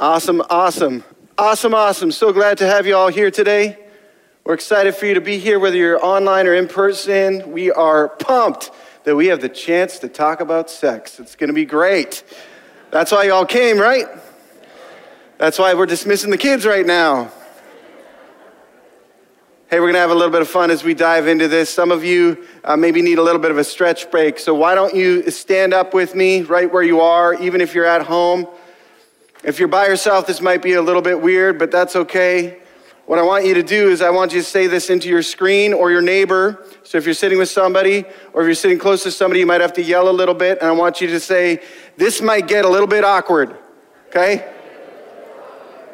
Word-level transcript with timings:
Awesome, 0.00 0.40
awesome, 0.48 1.04
awesome, 1.36 1.74
awesome. 1.74 2.10
So 2.10 2.32
glad 2.32 2.56
to 2.56 2.66
have 2.66 2.86
you 2.86 2.96
all 2.96 3.08
here 3.08 3.30
today. 3.30 3.76
We're 4.44 4.54
excited 4.54 4.94
for 4.94 5.04
you 5.04 5.12
to 5.12 5.20
be 5.20 5.36
here, 5.36 5.58
whether 5.58 5.76
you're 5.76 6.02
online 6.02 6.46
or 6.46 6.54
in 6.54 6.68
person. 6.68 7.52
We 7.52 7.70
are 7.70 8.08
pumped 8.08 8.70
that 9.04 9.14
we 9.14 9.26
have 9.26 9.42
the 9.42 9.50
chance 9.50 9.98
to 9.98 10.08
talk 10.08 10.40
about 10.40 10.70
sex. 10.70 11.20
It's 11.20 11.36
going 11.36 11.48
to 11.48 11.54
be 11.54 11.66
great. 11.66 12.24
That's 12.90 13.12
why 13.12 13.24
y'all 13.24 13.44
came, 13.44 13.76
right? 13.76 14.06
That's 15.36 15.58
why 15.58 15.74
we're 15.74 15.84
dismissing 15.84 16.30
the 16.30 16.38
kids 16.38 16.64
right 16.64 16.86
now. 16.86 17.30
Hey, 19.68 19.80
we're 19.80 19.92
going 19.92 19.94
to 19.96 20.00
have 20.00 20.10
a 20.10 20.14
little 20.14 20.32
bit 20.32 20.40
of 20.40 20.48
fun 20.48 20.70
as 20.70 20.82
we 20.82 20.94
dive 20.94 21.26
into 21.26 21.46
this. 21.46 21.68
Some 21.68 21.90
of 21.90 22.02
you 22.04 22.46
uh, 22.64 22.74
maybe 22.74 23.02
need 23.02 23.18
a 23.18 23.22
little 23.22 23.42
bit 23.42 23.50
of 23.50 23.58
a 23.58 23.64
stretch 23.64 24.10
break. 24.10 24.38
So, 24.38 24.54
why 24.54 24.74
don't 24.74 24.94
you 24.94 25.30
stand 25.30 25.74
up 25.74 25.92
with 25.92 26.14
me 26.14 26.40
right 26.40 26.72
where 26.72 26.82
you 26.82 27.02
are, 27.02 27.34
even 27.34 27.60
if 27.60 27.74
you're 27.74 27.84
at 27.84 28.06
home? 28.06 28.46
If 29.42 29.58
you're 29.58 29.68
by 29.68 29.86
yourself, 29.86 30.26
this 30.26 30.40
might 30.40 30.60
be 30.60 30.74
a 30.74 30.82
little 30.82 31.00
bit 31.00 31.20
weird, 31.20 31.58
but 31.58 31.70
that's 31.70 31.96
okay. 31.96 32.60
What 33.06 33.18
I 33.18 33.22
want 33.22 33.46
you 33.46 33.54
to 33.54 33.62
do 33.62 33.88
is 33.88 34.02
I 34.02 34.10
want 34.10 34.32
you 34.32 34.40
to 34.40 34.46
say 34.46 34.66
this 34.66 34.90
into 34.90 35.08
your 35.08 35.22
screen 35.22 35.72
or 35.72 35.90
your 35.90 36.02
neighbor. 36.02 36.64
So 36.84 36.98
if 36.98 37.06
you're 37.06 37.14
sitting 37.14 37.38
with 37.38 37.48
somebody 37.48 38.04
or 38.32 38.42
if 38.42 38.46
you're 38.46 38.54
sitting 38.54 38.78
close 38.78 39.02
to 39.04 39.10
somebody, 39.10 39.40
you 39.40 39.46
might 39.46 39.62
have 39.62 39.72
to 39.74 39.82
yell 39.82 40.08
a 40.08 40.12
little 40.12 40.34
bit. 40.34 40.58
And 40.60 40.68
I 40.68 40.72
want 40.72 41.00
you 41.00 41.08
to 41.08 41.18
say, 41.18 41.62
This 41.96 42.20
might 42.20 42.46
get 42.46 42.64
a 42.64 42.68
little 42.68 42.86
bit 42.86 43.02
awkward. 43.02 43.56
Okay? 44.08 44.46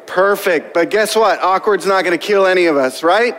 Perfect. 0.05 0.73
But 0.73 0.89
guess 0.89 1.15
what? 1.15 1.41
Awkward's 1.41 1.85
not 1.85 2.03
going 2.03 2.17
to 2.17 2.23
kill 2.23 2.45
any 2.45 2.65
of 2.65 2.75
us, 2.75 3.01
right? 3.01 3.35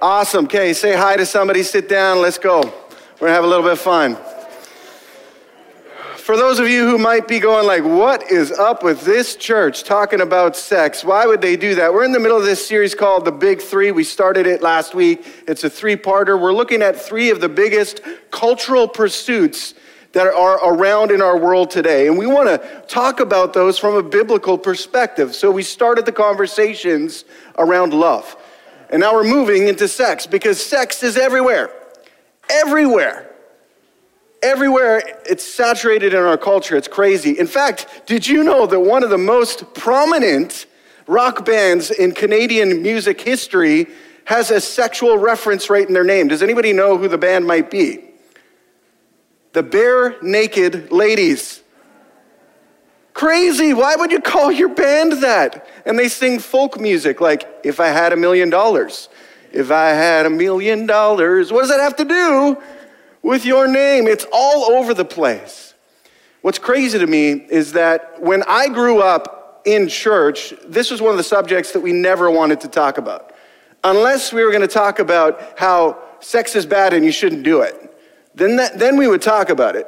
Awesome. 0.00 0.44
Okay, 0.44 0.72
say 0.72 0.96
hi 0.96 1.16
to 1.16 1.26
somebody, 1.26 1.62
sit 1.62 1.88
down, 1.88 2.20
let's 2.20 2.38
go. 2.38 2.60
We're 2.60 3.26
going 3.26 3.30
to 3.30 3.34
have 3.34 3.44
a 3.44 3.48
little 3.48 3.64
bit 3.64 3.72
of 3.72 3.80
fun 3.80 4.16
for 6.28 6.36
those 6.36 6.58
of 6.58 6.68
you 6.68 6.86
who 6.86 6.98
might 6.98 7.26
be 7.26 7.40
going 7.40 7.66
like, 7.66 7.82
what 7.82 8.30
is 8.30 8.52
up 8.52 8.82
with 8.82 9.00
this 9.00 9.34
church 9.34 9.82
talking 9.82 10.20
about 10.20 10.54
sex? 10.54 11.02
Why 11.02 11.24
would 11.24 11.40
they 11.40 11.56
do 11.56 11.74
that? 11.76 11.90
We're 11.90 12.04
in 12.04 12.12
the 12.12 12.20
middle 12.20 12.36
of 12.36 12.44
this 12.44 12.68
series 12.68 12.94
called 12.94 13.24
The 13.24 13.32
Big 13.32 13.62
Three. 13.62 13.92
We 13.92 14.04
started 14.04 14.46
it 14.46 14.60
last 14.60 14.94
week. 14.94 15.24
It's 15.48 15.64
a 15.64 15.70
three-parter. 15.70 16.38
We're 16.38 16.52
looking 16.52 16.82
at 16.82 17.00
three 17.00 17.30
of 17.30 17.40
the 17.40 17.48
biggest 17.48 18.02
cultural 18.30 18.86
pursuits 18.86 19.72
that 20.12 20.26
are 20.26 20.62
around 20.70 21.12
in 21.12 21.22
our 21.22 21.38
world 21.38 21.70
today. 21.70 22.08
And 22.08 22.18
we 22.18 22.26
want 22.26 22.50
to 22.50 22.84
talk 22.88 23.20
about 23.20 23.54
those 23.54 23.78
from 23.78 23.94
a 23.94 24.02
biblical 24.02 24.58
perspective. 24.58 25.34
So 25.34 25.50
we 25.50 25.62
started 25.62 26.04
the 26.04 26.12
conversations 26.12 27.24
around 27.56 27.94
love. 27.94 28.36
And 28.90 29.00
now 29.00 29.14
we're 29.14 29.24
moving 29.24 29.66
into 29.66 29.88
sex 29.88 30.26
because 30.26 30.62
sex 30.62 31.02
is 31.02 31.16
everywhere. 31.16 31.70
Everywhere. 32.50 33.27
Everywhere 34.42 35.02
it's 35.26 35.44
saturated 35.44 36.14
in 36.14 36.20
our 36.20 36.38
culture, 36.38 36.76
it's 36.76 36.88
crazy. 36.88 37.38
In 37.38 37.46
fact, 37.46 38.02
did 38.06 38.26
you 38.26 38.44
know 38.44 38.66
that 38.66 38.78
one 38.78 39.02
of 39.02 39.10
the 39.10 39.18
most 39.18 39.74
prominent 39.74 40.66
rock 41.08 41.44
bands 41.44 41.90
in 41.90 42.12
Canadian 42.12 42.82
music 42.82 43.20
history 43.20 43.88
has 44.26 44.50
a 44.50 44.60
sexual 44.60 45.18
reference 45.18 45.68
right 45.68 45.86
in 45.86 45.92
their 45.92 46.04
name? 46.04 46.28
Does 46.28 46.42
anybody 46.42 46.72
know 46.72 46.96
who 46.96 47.08
the 47.08 47.18
band 47.18 47.46
might 47.46 47.68
be? 47.70 48.04
The 49.54 49.64
Barenaked 49.64 50.92
Ladies. 50.92 51.62
Crazy. 53.14 53.74
Why 53.74 53.96
would 53.96 54.12
you 54.12 54.20
call 54.20 54.52
your 54.52 54.68
band 54.68 55.14
that? 55.24 55.66
And 55.84 55.98
they 55.98 56.08
sing 56.08 56.38
folk 56.38 56.78
music 56.78 57.20
like, 57.20 57.48
if 57.64 57.80
I 57.80 57.88
had 57.88 58.12
a 58.12 58.16
million 58.16 58.50
dollars. 58.50 59.08
If 59.50 59.72
I 59.72 59.88
had 59.88 60.26
a 60.26 60.30
million 60.30 60.86
dollars. 60.86 61.50
What 61.50 61.62
does 61.62 61.70
that 61.70 61.80
have 61.80 61.96
to 61.96 62.04
do 62.04 62.62
with 63.28 63.44
your 63.44 63.68
name. 63.68 64.06
It's 64.06 64.24
all 64.32 64.72
over 64.72 64.94
the 64.94 65.04
place. 65.04 65.74
What's 66.40 66.58
crazy 66.58 66.98
to 66.98 67.06
me 67.06 67.32
is 67.32 67.74
that 67.74 68.22
when 68.22 68.42
I 68.44 68.70
grew 68.70 69.02
up 69.02 69.60
in 69.66 69.86
church, 69.86 70.54
this 70.66 70.90
was 70.90 71.02
one 71.02 71.10
of 71.10 71.18
the 71.18 71.22
subjects 71.22 71.72
that 71.72 71.80
we 71.80 71.92
never 71.92 72.30
wanted 72.30 72.58
to 72.62 72.68
talk 72.68 72.96
about. 72.96 73.34
Unless 73.84 74.32
we 74.32 74.42
were 74.42 74.50
going 74.50 74.62
to 74.62 74.66
talk 74.66 74.98
about 74.98 75.58
how 75.58 76.02
sex 76.20 76.56
is 76.56 76.64
bad 76.64 76.94
and 76.94 77.04
you 77.04 77.12
shouldn't 77.12 77.42
do 77.42 77.60
it. 77.60 77.94
Then, 78.34 78.56
that, 78.56 78.78
then 78.78 78.96
we 78.96 79.06
would 79.06 79.20
talk 79.20 79.50
about 79.50 79.76
it. 79.76 79.86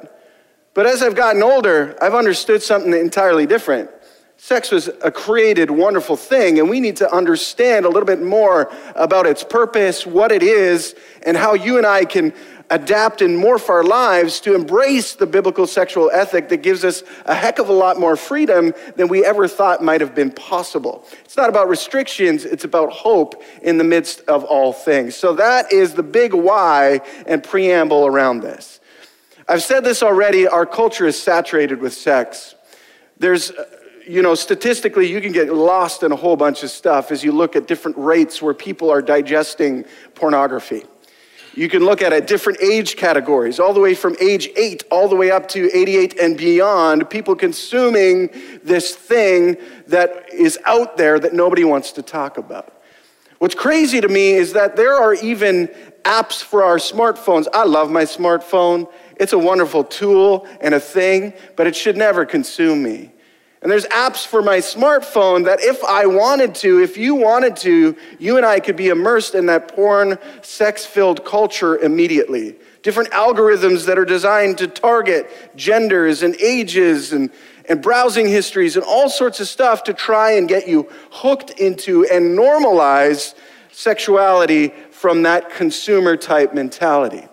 But 0.74 0.84
as 0.84 1.02
I've 1.02 1.16
gotten 1.16 1.42
older, 1.42 1.96
I've 2.02 2.14
understood 2.14 2.62
something 2.62 2.92
entirely 2.92 3.46
different. 3.46 3.88
Sex 4.36 4.70
was 4.70 4.88
a 5.02 5.10
created, 5.10 5.70
wonderful 5.70 6.16
thing, 6.16 6.58
and 6.58 6.68
we 6.68 6.78
need 6.78 6.96
to 6.96 7.10
understand 7.10 7.86
a 7.86 7.88
little 7.88 8.06
bit 8.06 8.22
more 8.22 8.70
about 8.96 9.26
its 9.26 9.42
purpose, 9.42 10.06
what 10.06 10.30
it 10.30 10.42
is, 10.42 10.94
and 11.24 11.38
how 11.38 11.54
you 11.54 11.78
and 11.78 11.86
I 11.86 12.04
can 12.04 12.34
adapt 12.70 13.20
and 13.20 13.36
morph 13.36 13.68
our 13.68 13.82
lives 13.82 14.40
to 14.40 14.54
embrace 14.54 15.14
the 15.14 15.26
biblical 15.26 15.66
sexual 15.66 16.10
ethic 16.12 16.48
that 16.48 16.58
gives 16.58 16.84
us 16.84 17.02
a 17.26 17.34
heck 17.34 17.58
of 17.58 17.68
a 17.68 17.72
lot 17.72 17.98
more 17.98 18.16
freedom 18.16 18.72
than 18.96 19.08
we 19.08 19.24
ever 19.24 19.48
thought 19.48 19.82
might 19.82 20.00
have 20.00 20.14
been 20.14 20.30
possible. 20.30 21.04
It's 21.24 21.36
not 21.36 21.48
about 21.48 21.68
restrictions, 21.68 22.44
it's 22.44 22.64
about 22.64 22.92
hope 22.92 23.42
in 23.62 23.76
the 23.76 23.84
midst 23.84 24.20
of 24.28 24.44
all 24.44 24.72
things. 24.72 25.16
So 25.16 25.34
that 25.34 25.72
is 25.72 25.94
the 25.94 26.02
big 26.02 26.32
why 26.32 27.00
and 27.26 27.42
preamble 27.42 28.06
around 28.06 28.40
this. 28.40 28.80
I've 29.48 29.62
said 29.62 29.82
this 29.82 30.02
already 30.02 30.46
our 30.46 30.64
culture 30.64 31.06
is 31.06 31.20
saturated 31.20 31.80
with 31.80 31.92
sex. 31.92 32.54
There's 33.18 33.50
uh, 33.50 33.64
you 34.06 34.22
know, 34.22 34.34
statistically, 34.34 35.08
you 35.08 35.20
can 35.20 35.30
get 35.30 35.52
lost 35.52 36.02
in 36.02 36.10
a 36.10 36.16
whole 36.16 36.34
bunch 36.36 36.64
of 36.64 36.70
stuff 36.70 37.12
as 37.12 37.22
you 37.22 37.30
look 37.30 37.54
at 37.54 37.68
different 37.68 37.96
rates 37.96 38.42
where 38.42 38.54
people 38.54 38.90
are 38.90 39.00
digesting 39.00 39.84
pornography. 40.16 40.84
You 41.54 41.68
can 41.68 41.84
look 41.84 42.00
at 42.00 42.12
it 42.12 42.26
different 42.26 42.60
age 42.62 42.96
categories, 42.96 43.58
all 43.58 43.72
the 43.72 43.80
way 43.80 43.94
from 43.94 44.16
age 44.20 44.48
eight 44.56 44.84
all 44.90 45.08
the 45.08 45.16
way 45.16 45.30
up 45.30 45.48
to 45.48 45.68
88 45.76 46.18
and 46.20 46.36
beyond, 46.36 47.10
people 47.10 47.34
consuming 47.34 48.30
this 48.62 48.94
thing 48.94 49.56
that 49.88 50.32
is 50.32 50.58
out 50.64 50.96
there 50.96 51.18
that 51.18 51.34
nobody 51.34 51.64
wants 51.64 51.92
to 51.92 52.02
talk 52.02 52.38
about. 52.38 52.80
What's 53.38 53.54
crazy 53.54 54.00
to 54.00 54.08
me 54.08 54.32
is 54.32 54.52
that 54.52 54.76
there 54.76 54.94
are 54.94 55.14
even 55.14 55.68
apps 56.04 56.42
for 56.42 56.62
our 56.62 56.76
smartphones. 56.76 57.46
I 57.52 57.64
love 57.64 57.90
my 57.90 58.04
smartphone. 58.04 58.90
It's 59.16 59.32
a 59.32 59.38
wonderful 59.38 59.84
tool 59.84 60.46
and 60.60 60.74
a 60.74 60.80
thing, 60.80 61.32
but 61.56 61.66
it 61.66 61.74
should 61.74 61.96
never 61.96 62.24
consume 62.24 62.82
me. 62.82 63.12
And 63.62 63.70
there's 63.70 63.84
apps 63.86 64.26
for 64.26 64.40
my 64.40 64.58
smartphone 64.58 65.44
that 65.44 65.60
if 65.60 65.84
I 65.84 66.06
wanted 66.06 66.54
to, 66.56 66.80
if 66.82 66.96
you 66.96 67.14
wanted 67.14 67.56
to, 67.56 67.94
you 68.18 68.38
and 68.38 68.46
I 68.46 68.58
could 68.58 68.76
be 68.76 68.88
immersed 68.88 69.34
in 69.34 69.46
that 69.46 69.74
porn, 69.74 70.18
sex 70.40 70.86
filled 70.86 71.26
culture 71.26 71.76
immediately. 71.76 72.56
Different 72.82 73.10
algorithms 73.10 73.84
that 73.84 73.98
are 73.98 74.06
designed 74.06 74.56
to 74.58 74.66
target 74.66 75.30
genders 75.56 76.22
and 76.22 76.34
ages 76.40 77.12
and, 77.12 77.30
and 77.68 77.82
browsing 77.82 78.26
histories 78.26 78.76
and 78.76 78.84
all 78.84 79.10
sorts 79.10 79.40
of 79.40 79.48
stuff 79.48 79.84
to 79.84 79.92
try 79.92 80.32
and 80.32 80.48
get 80.48 80.66
you 80.66 80.88
hooked 81.10 81.50
into 81.50 82.06
and 82.06 82.38
normalize 82.38 83.34
sexuality 83.72 84.68
from 84.90 85.22
that 85.24 85.50
consumer 85.50 86.16
type 86.16 86.54
mentality. 86.54 87.28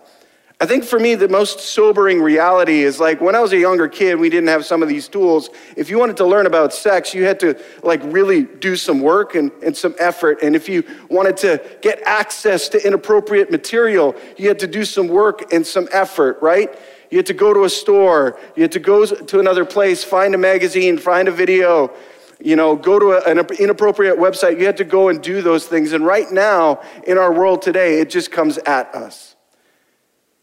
I 0.60 0.66
think 0.66 0.86
for 0.86 1.00
me, 1.00 1.14
the 1.14 1.30
most 1.30 1.60
sobering 1.60 2.20
reality 2.20 2.82
is 2.82 3.00
like 3.00 3.22
when 3.22 3.36
I 3.36 3.42
was 3.42 3.54
a 3.54 3.60
younger 3.60 3.88
kid, 3.88 4.16
we 4.16 4.28
didn't 4.28 4.50
have 4.50 4.66
some 4.66 4.82
of 4.82 4.90
these 4.90 5.08
tools. 5.08 5.52
If 5.76 5.88
you 5.88 6.00
wanted 6.00 6.18
to 6.18 6.26
learn 6.26 6.48
about 6.48 6.74
sex, 6.74 7.14
you 7.14 7.26
had 7.26 7.40
to 7.42 7.62
like 7.84 8.02
really 8.06 8.42
do 8.42 8.76
some 8.76 9.00
work 9.00 9.36
and, 9.36 9.52
and 9.64 9.78
some 9.78 9.94
effort. 10.00 10.42
And 10.42 10.56
if 10.56 10.68
you 10.68 10.84
wanted 11.10 11.38
to 11.38 11.62
get 11.82 12.02
access 12.08 12.70
to 12.70 12.84
inappropriate 12.84 13.52
material, 13.52 14.16
you 14.36 14.48
had 14.48 14.58
to 14.58 14.68
do 14.68 14.84
some 14.84 15.08
work 15.08 15.54
and 15.54 15.66
some 15.66 15.88
effort, 15.92 16.40
right? 16.42 16.76
You 17.12 17.20
had 17.20 17.28
to 17.28 17.36
go 17.36 17.54
to 17.54 17.66
a 17.66 17.70
store, 17.70 18.40
you 18.56 18.64
had 18.64 18.72
to 18.72 18.80
go 18.80 19.06
to 19.06 19.40
another 19.40 19.64
place, 19.64 20.04
find 20.04 20.34
a 20.34 20.40
magazine, 20.40 20.98
find 20.98 21.28
a 21.28 21.32
video, 21.32 21.94
you 22.40 22.56
know, 22.56 22.76
go 22.76 22.98
to 22.98 23.12
a, 23.12 23.22
an 23.30 23.46
inappropriate 23.60 24.18
website. 24.18 24.60
You 24.60 24.66
had 24.66 24.78
to 24.78 24.84
go 24.84 25.10
and 25.10 25.22
do 25.22 25.44
those 25.44 25.68
things. 25.68 25.94
And 25.94 26.04
right 26.04 26.32
now, 26.32 26.82
in 27.06 27.20
our 27.20 27.32
world 27.32 27.62
today, 27.62 28.02
it 28.02 28.10
just 28.10 28.32
comes 28.32 28.58
at 28.58 28.94
us. 28.96 29.37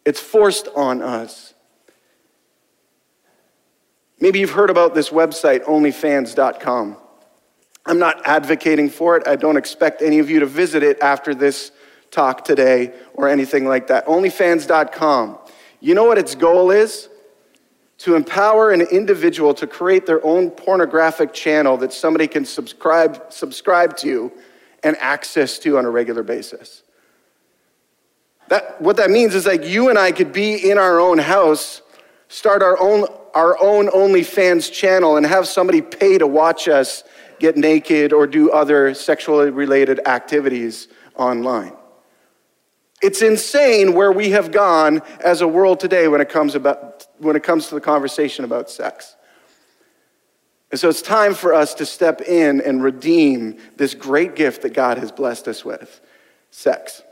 It's 0.05 0.21
forced 0.21 0.69
on 0.75 1.03
us. 1.03 1.55
Maybe 4.21 4.39
you've 4.39 4.51
heard 4.51 4.71
about 4.71 4.95
this 4.95 5.11
website, 5.11 5.65
onlyfans.com. 5.65 6.97
I'm 7.87 7.99
not 7.99 8.27
advocating 8.27 8.89
for 8.89 9.17
it. 9.17 9.27
I 9.27 9.37
don't 9.37 9.56
expect 9.56 10.01
any 10.01 10.19
of 10.19 10.31
you 10.31 10.41
to 10.41 10.47
visit 10.47 10.83
it 10.83 10.99
after 11.03 11.35
this 11.35 11.73
talk 12.11 12.45
today 12.45 12.95
or 13.15 13.29
anything 13.29 13.67
like 13.67 13.89
that. 13.89 14.06
Onlyfans.com. 14.06 15.39
You 15.81 15.95
know 15.95 16.05
what 16.05 16.17
its 16.17 16.35
goal 16.35 16.71
is? 16.71 17.09
To 17.99 18.15
empower 18.15 18.71
an 18.71 18.81
individual 18.81 19.53
to 19.55 19.67
create 19.67 20.07
their 20.07 20.25
own 20.25 20.50
pornographic 20.50 21.33
channel 21.33 21.77
that 21.79 21.93
somebody 21.93 22.27
can 22.27 22.45
subscribe, 22.45 23.31
subscribe 23.31 23.97
to 23.99 24.33
and 24.83 24.97
access 24.99 25.59
to 25.61 25.77
on 25.77 25.85
a 25.85 25.91
regular 25.91 26.23
basis. 26.23 26.84
That, 28.49 28.81
what 28.81 28.96
that 28.96 29.11
means 29.11 29.35
is 29.35 29.46
like 29.46 29.64
you 29.64 29.88
and 29.88 29.99
I 29.99 30.12
could 30.12 30.32
be 30.32 30.70
in 30.70 30.79
our 30.79 31.00
own 31.00 31.19
house, 31.19 31.82
start 32.29 32.62
our 32.62 32.79
own, 32.79 33.06
our 33.35 33.61
own 33.62 33.88
OnlyFans 33.88 34.70
channel, 34.70 35.17
and 35.17 35.25
have 35.25 35.46
somebody 35.46 35.81
pay 35.81 36.19
to 36.19 36.26
watch 36.26 36.69
us 36.69 37.05
get 37.38 37.56
naked 37.56 38.12
or 38.12 38.26
do 38.26 38.50
other 38.50 38.94
sexually 38.94 39.50
related 39.50 40.06
activities 40.06 40.88
online. 41.17 41.73
It's 43.02 43.23
insane 43.23 43.93
where 43.93 44.12
we 44.12 44.31
have 44.31 44.50
gone 44.50 45.02
as 45.23 45.40
a 45.40 45.49
world 45.49 45.81
today 45.81 46.08
when 46.08 46.20
it 46.20 46.29
comes, 46.29 46.55
about, 46.55 47.06
when 47.19 47.37
it 47.37 47.43
comes 47.43 47.69
to 47.69 47.75
the 47.75 47.81
conversation 47.81 48.44
about 48.44 48.70
sex. 48.70 49.17
And 50.70 50.81
so 50.81 50.88
it's 50.88 51.02
time 51.02 51.35
for 51.35 51.52
us 51.52 51.75
to 51.75 51.87
step 51.87 52.23
in 52.23 52.61
and 52.61 52.82
redeem 52.82 53.58
this 53.76 53.94
great 53.94 54.35
gift 54.35 54.62
that 54.62 54.73
God 54.73 54.99
has 54.99 55.12
blessed 55.12 55.49
us 55.49 55.64
with 55.64 56.00
sex. 56.50 57.02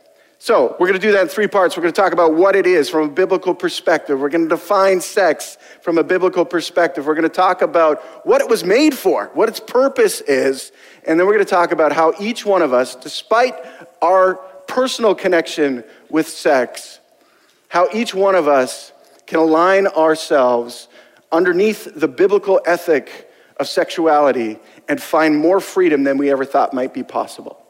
So, 0.45 0.75
we're 0.81 0.89
going 0.89 0.99
to 1.01 1.07
do 1.07 1.13
that 1.13 1.23
in 1.23 1.29
three 1.29 1.47
parts. 1.47 1.77
We're 1.77 1.85
going 1.85 1.95
to 1.95 2.01
talk 2.01 2.13
about 2.13 2.35
what 2.35 2.57
it 2.57 2.67
is 2.67 2.91
from 2.91 3.09
a 3.09 3.13
biblical 3.13 3.55
perspective. 3.55 4.19
We're 4.19 4.29
going 4.29 4.43
to 4.43 4.49
define 4.49 5.01
sex 5.01 5.57
from 5.83 5.99
a 5.99 6.03
biblical 6.03 6.45
perspective. 6.45 7.07
We're 7.07 7.15
going 7.15 7.23
to 7.23 7.29
talk 7.29 7.63
about 7.63 8.27
what 8.27 8.41
it 8.41 8.49
was 8.49 8.65
made 8.65 8.93
for, 8.93 9.31
what 9.35 9.49
its 9.49 9.61
purpose 9.61 10.21
is. 10.23 10.73
And 11.07 11.17
then 11.17 11.29
we're 11.29 11.35
going 11.35 11.45
to 11.45 11.49
talk 11.49 11.71
about 11.71 11.93
how 11.93 12.15
each 12.19 12.45
one 12.45 12.61
of 12.61 12.73
us, 12.73 12.97
despite 12.97 13.55
our 14.03 14.35
personal 14.67 15.15
connection 15.15 15.85
with 16.11 16.27
sex, 16.27 16.99
how 17.69 17.87
each 17.95 18.13
one 18.13 18.35
of 18.35 18.49
us 18.49 18.93
can 19.29 19.39
align 19.39 19.87
ourselves 19.87 20.89
underneath 21.31 21.89
the 21.95 22.09
biblical 22.09 22.61
ethic 22.67 23.31
of 23.59 23.69
sexuality 23.69 24.59
and 24.89 25.01
find 25.01 25.37
more 25.37 25.61
freedom 25.61 26.03
than 26.03 26.19
we 26.19 26.33
ever 26.33 26.45
thought 26.45 26.75
might 26.75 26.93
be 26.93 27.05
possible. 27.05 27.65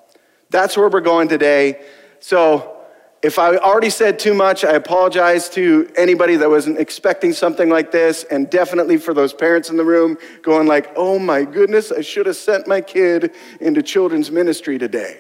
That's 0.49 0.75
where 0.75 0.89
we're 0.89 1.03
going 1.03 1.29
today. 1.29 1.83
So, 2.23 2.77
if 3.21 3.37
I 3.39 3.57
already 3.57 3.91
said 3.91 4.19
too 4.21 4.33
much, 4.33 4.65
I 4.65 4.73
apologize 4.73 5.49
to 5.51 5.89
anybody 5.97 6.37
that 6.37 6.49
wasn't 6.49 6.79
expecting 6.79 7.33
something 7.33 7.69
like 7.69 7.91
this, 7.91 8.25
and 8.25 8.49
definitely 8.49 8.97
for 8.97 9.13
those 9.13 9.33
parents 9.33 9.71
in 9.71 9.77
the 9.77 9.85
room 9.85 10.17
going 10.43 10.69
like, 10.69 10.93
"Oh 10.95 11.19
my 11.19 11.43
goodness, 11.43 11.91
I 11.91 12.01
should 12.01 12.27
have 12.27 12.37
sent 12.37 12.69
my 12.69 12.81
kid 12.81 13.33
into 13.61 13.83
children's 13.83 14.31
ministry 14.31 14.79
today." 14.79 15.19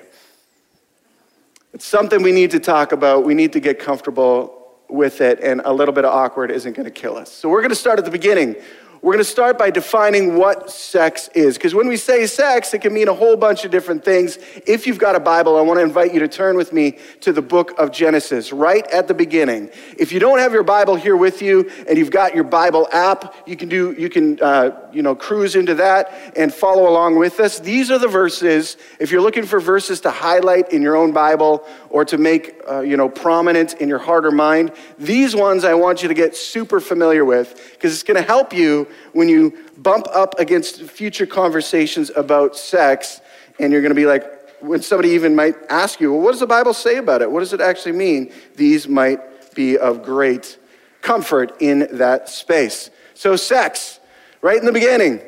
It's 1.74 1.84
something 1.84 2.22
we 2.22 2.32
need 2.32 2.52
to 2.52 2.60
talk 2.60 2.92
about. 2.92 3.24
We 3.24 3.34
need 3.34 3.52
to 3.54 3.60
get 3.60 3.80
comfortable 3.80 4.76
with 4.88 5.20
it, 5.20 5.40
and 5.40 5.60
a 5.64 5.72
little 5.72 5.94
bit 5.94 6.04
of 6.04 6.12
awkward 6.12 6.52
isn't 6.52 6.74
going 6.74 6.84
to 6.84 6.90
kill 6.92 7.16
us. 7.16 7.32
So 7.32 7.48
we're 7.48 7.62
going 7.62 7.70
to 7.70 7.74
start 7.74 7.98
at 7.98 8.04
the 8.04 8.10
beginning. 8.12 8.56
We're 9.02 9.14
going 9.14 9.24
to 9.24 9.28
start 9.28 9.58
by 9.58 9.70
defining 9.70 10.36
what 10.36 10.70
sex 10.70 11.28
is. 11.34 11.58
Because 11.58 11.74
when 11.74 11.88
we 11.88 11.96
say 11.96 12.24
sex, 12.28 12.72
it 12.72 12.82
can 12.82 12.94
mean 12.94 13.08
a 13.08 13.14
whole 13.14 13.36
bunch 13.36 13.64
of 13.64 13.72
different 13.72 14.04
things. 14.04 14.38
If 14.64 14.86
you've 14.86 15.00
got 15.00 15.16
a 15.16 15.20
Bible, 15.20 15.58
I 15.58 15.60
want 15.62 15.78
to 15.78 15.82
invite 15.82 16.14
you 16.14 16.20
to 16.20 16.28
turn 16.28 16.56
with 16.56 16.72
me 16.72 16.98
to 17.22 17.32
the 17.32 17.42
book 17.42 17.76
of 17.80 17.90
Genesis, 17.90 18.52
right 18.52 18.86
at 18.92 19.08
the 19.08 19.14
beginning. 19.14 19.70
If 19.98 20.12
you 20.12 20.20
don't 20.20 20.38
have 20.38 20.52
your 20.52 20.62
Bible 20.62 20.94
here 20.94 21.16
with 21.16 21.42
you 21.42 21.68
and 21.88 21.98
you've 21.98 22.12
got 22.12 22.32
your 22.32 22.44
Bible 22.44 22.86
app, 22.92 23.34
you 23.44 23.56
can 23.56 23.68
do, 23.68 23.90
you 23.98 24.08
can, 24.08 24.40
uh, 24.40 24.70
you 24.92 25.02
know, 25.02 25.16
cruise 25.16 25.56
into 25.56 25.74
that 25.74 26.32
and 26.36 26.54
follow 26.54 26.88
along 26.88 27.16
with 27.18 27.40
us. 27.40 27.58
These 27.58 27.90
are 27.90 27.98
the 27.98 28.06
verses. 28.06 28.76
If 29.00 29.10
you're 29.10 29.20
looking 29.20 29.46
for 29.46 29.58
verses 29.58 30.00
to 30.02 30.12
highlight 30.12 30.70
in 30.70 30.80
your 30.80 30.94
own 30.94 31.10
Bible 31.10 31.66
or 31.90 32.04
to 32.04 32.18
make, 32.18 32.62
uh, 32.70 32.82
you 32.82 32.96
know, 32.96 33.08
prominent 33.08 33.74
in 33.74 33.88
your 33.88 33.98
heart 33.98 34.24
or 34.24 34.30
mind, 34.30 34.70
these 34.96 35.34
ones 35.34 35.64
I 35.64 35.74
want 35.74 36.02
you 36.02 36.08
to 36.08 36.14
get 36.14 36.36
super 36.36 36.78
familiar 36.78 37.24
with 37.24 37.72
because 37.72 37.92
it's 37.92 38.04
going 38.04 38.20
to 38.20 38.22
help 38.22 38.52
you 38.52 38.86
when 39.12 39.28
you 39.28 39.56
bump 39.78 40.06
up 40.12 40.38
against 40.38 40.82
future 40.82 41.26
conversations 41.26 42.10
about 42.16 42.56
sex, 42.56 43.20
and 43.58 43.72
you're 43.72 43.82
going 43.82 43.90
to 43.90 43.96
be 43.96 44.06
like, 44.06 44.24
when 44.60 44.80
somebody 44.80 45.10
even 45.10 45.34
might 45.34 45.56
ask 45.68 46.00
you, 46.00 46.12
well, 46.12 46.22
what 46.22 46.30
does 46.30 46.40
the 46.40 46.46
Bible 46.46 46.72
say 46.72 46.96
about 46.96 47.20
it? 47.20 47.30
What 47.30 47.40
does 47.40 47.52
it 47.52 47.60
actually 47.60 47.92
mean? 47.92 48.32
These 48.54 48.88
might 48.88 49.54
be 49.54 49.76
of 49.76 50.02
great 50.02 50.58
comfort 51.00 51.56
in 51.60 51.88
that 51.92 52.28
space. 52.28 52.90
So, 53.14 53.36
sex, 53.36 54.00
right 54.40 54.58
in 54.58 54.64
the 54.64 54.72
beginning, 54.72 55.20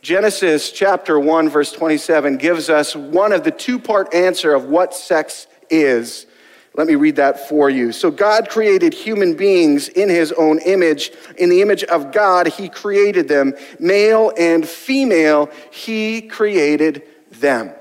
Genesis 0.00 0.72
chapter 0.72 1.20
1, 1.20 1.48
verse 1.48 1.72
27 1.72 2.38
gives 2.38 2.70
us 2.70 2.96
one 2.96 3.32
of 3.32 3.44
the 3.44 3.50
two 3.50 3.78
part 3.78 4.14
answer 4.14 4.54
of 4.54 4.64
what 4.64 4.94
sex 4.94 5.46
is 5.70 6.26
let 6.78 6.86
me 6.86 6.94
read 6.94 7.16
that 7.16 7.48
for 7.48 7.68
you. 7.68 7.90
So, 7.90 8.08
God 8.08 8.48
created 8.48 8.94
human 8.94 9.34
beings 9.34 9.88
in 9.88 10.08
his 10.08 10.30
own 10.30 10.60
image. 10.60 11.10
In 11.36 11.50
the 11.50 11.60
image 11.60 11.82
of 11.82 12.12
God, 12.12 12.46
he 12.46 12.68
created 12.68 13.26
them. 13.26 13.54
Male 13.80 14.32
and 14.38 14.66
female, 14.66 15.50
he 15.72 16.22
created 16.22 17.02
them. 17.32 17.72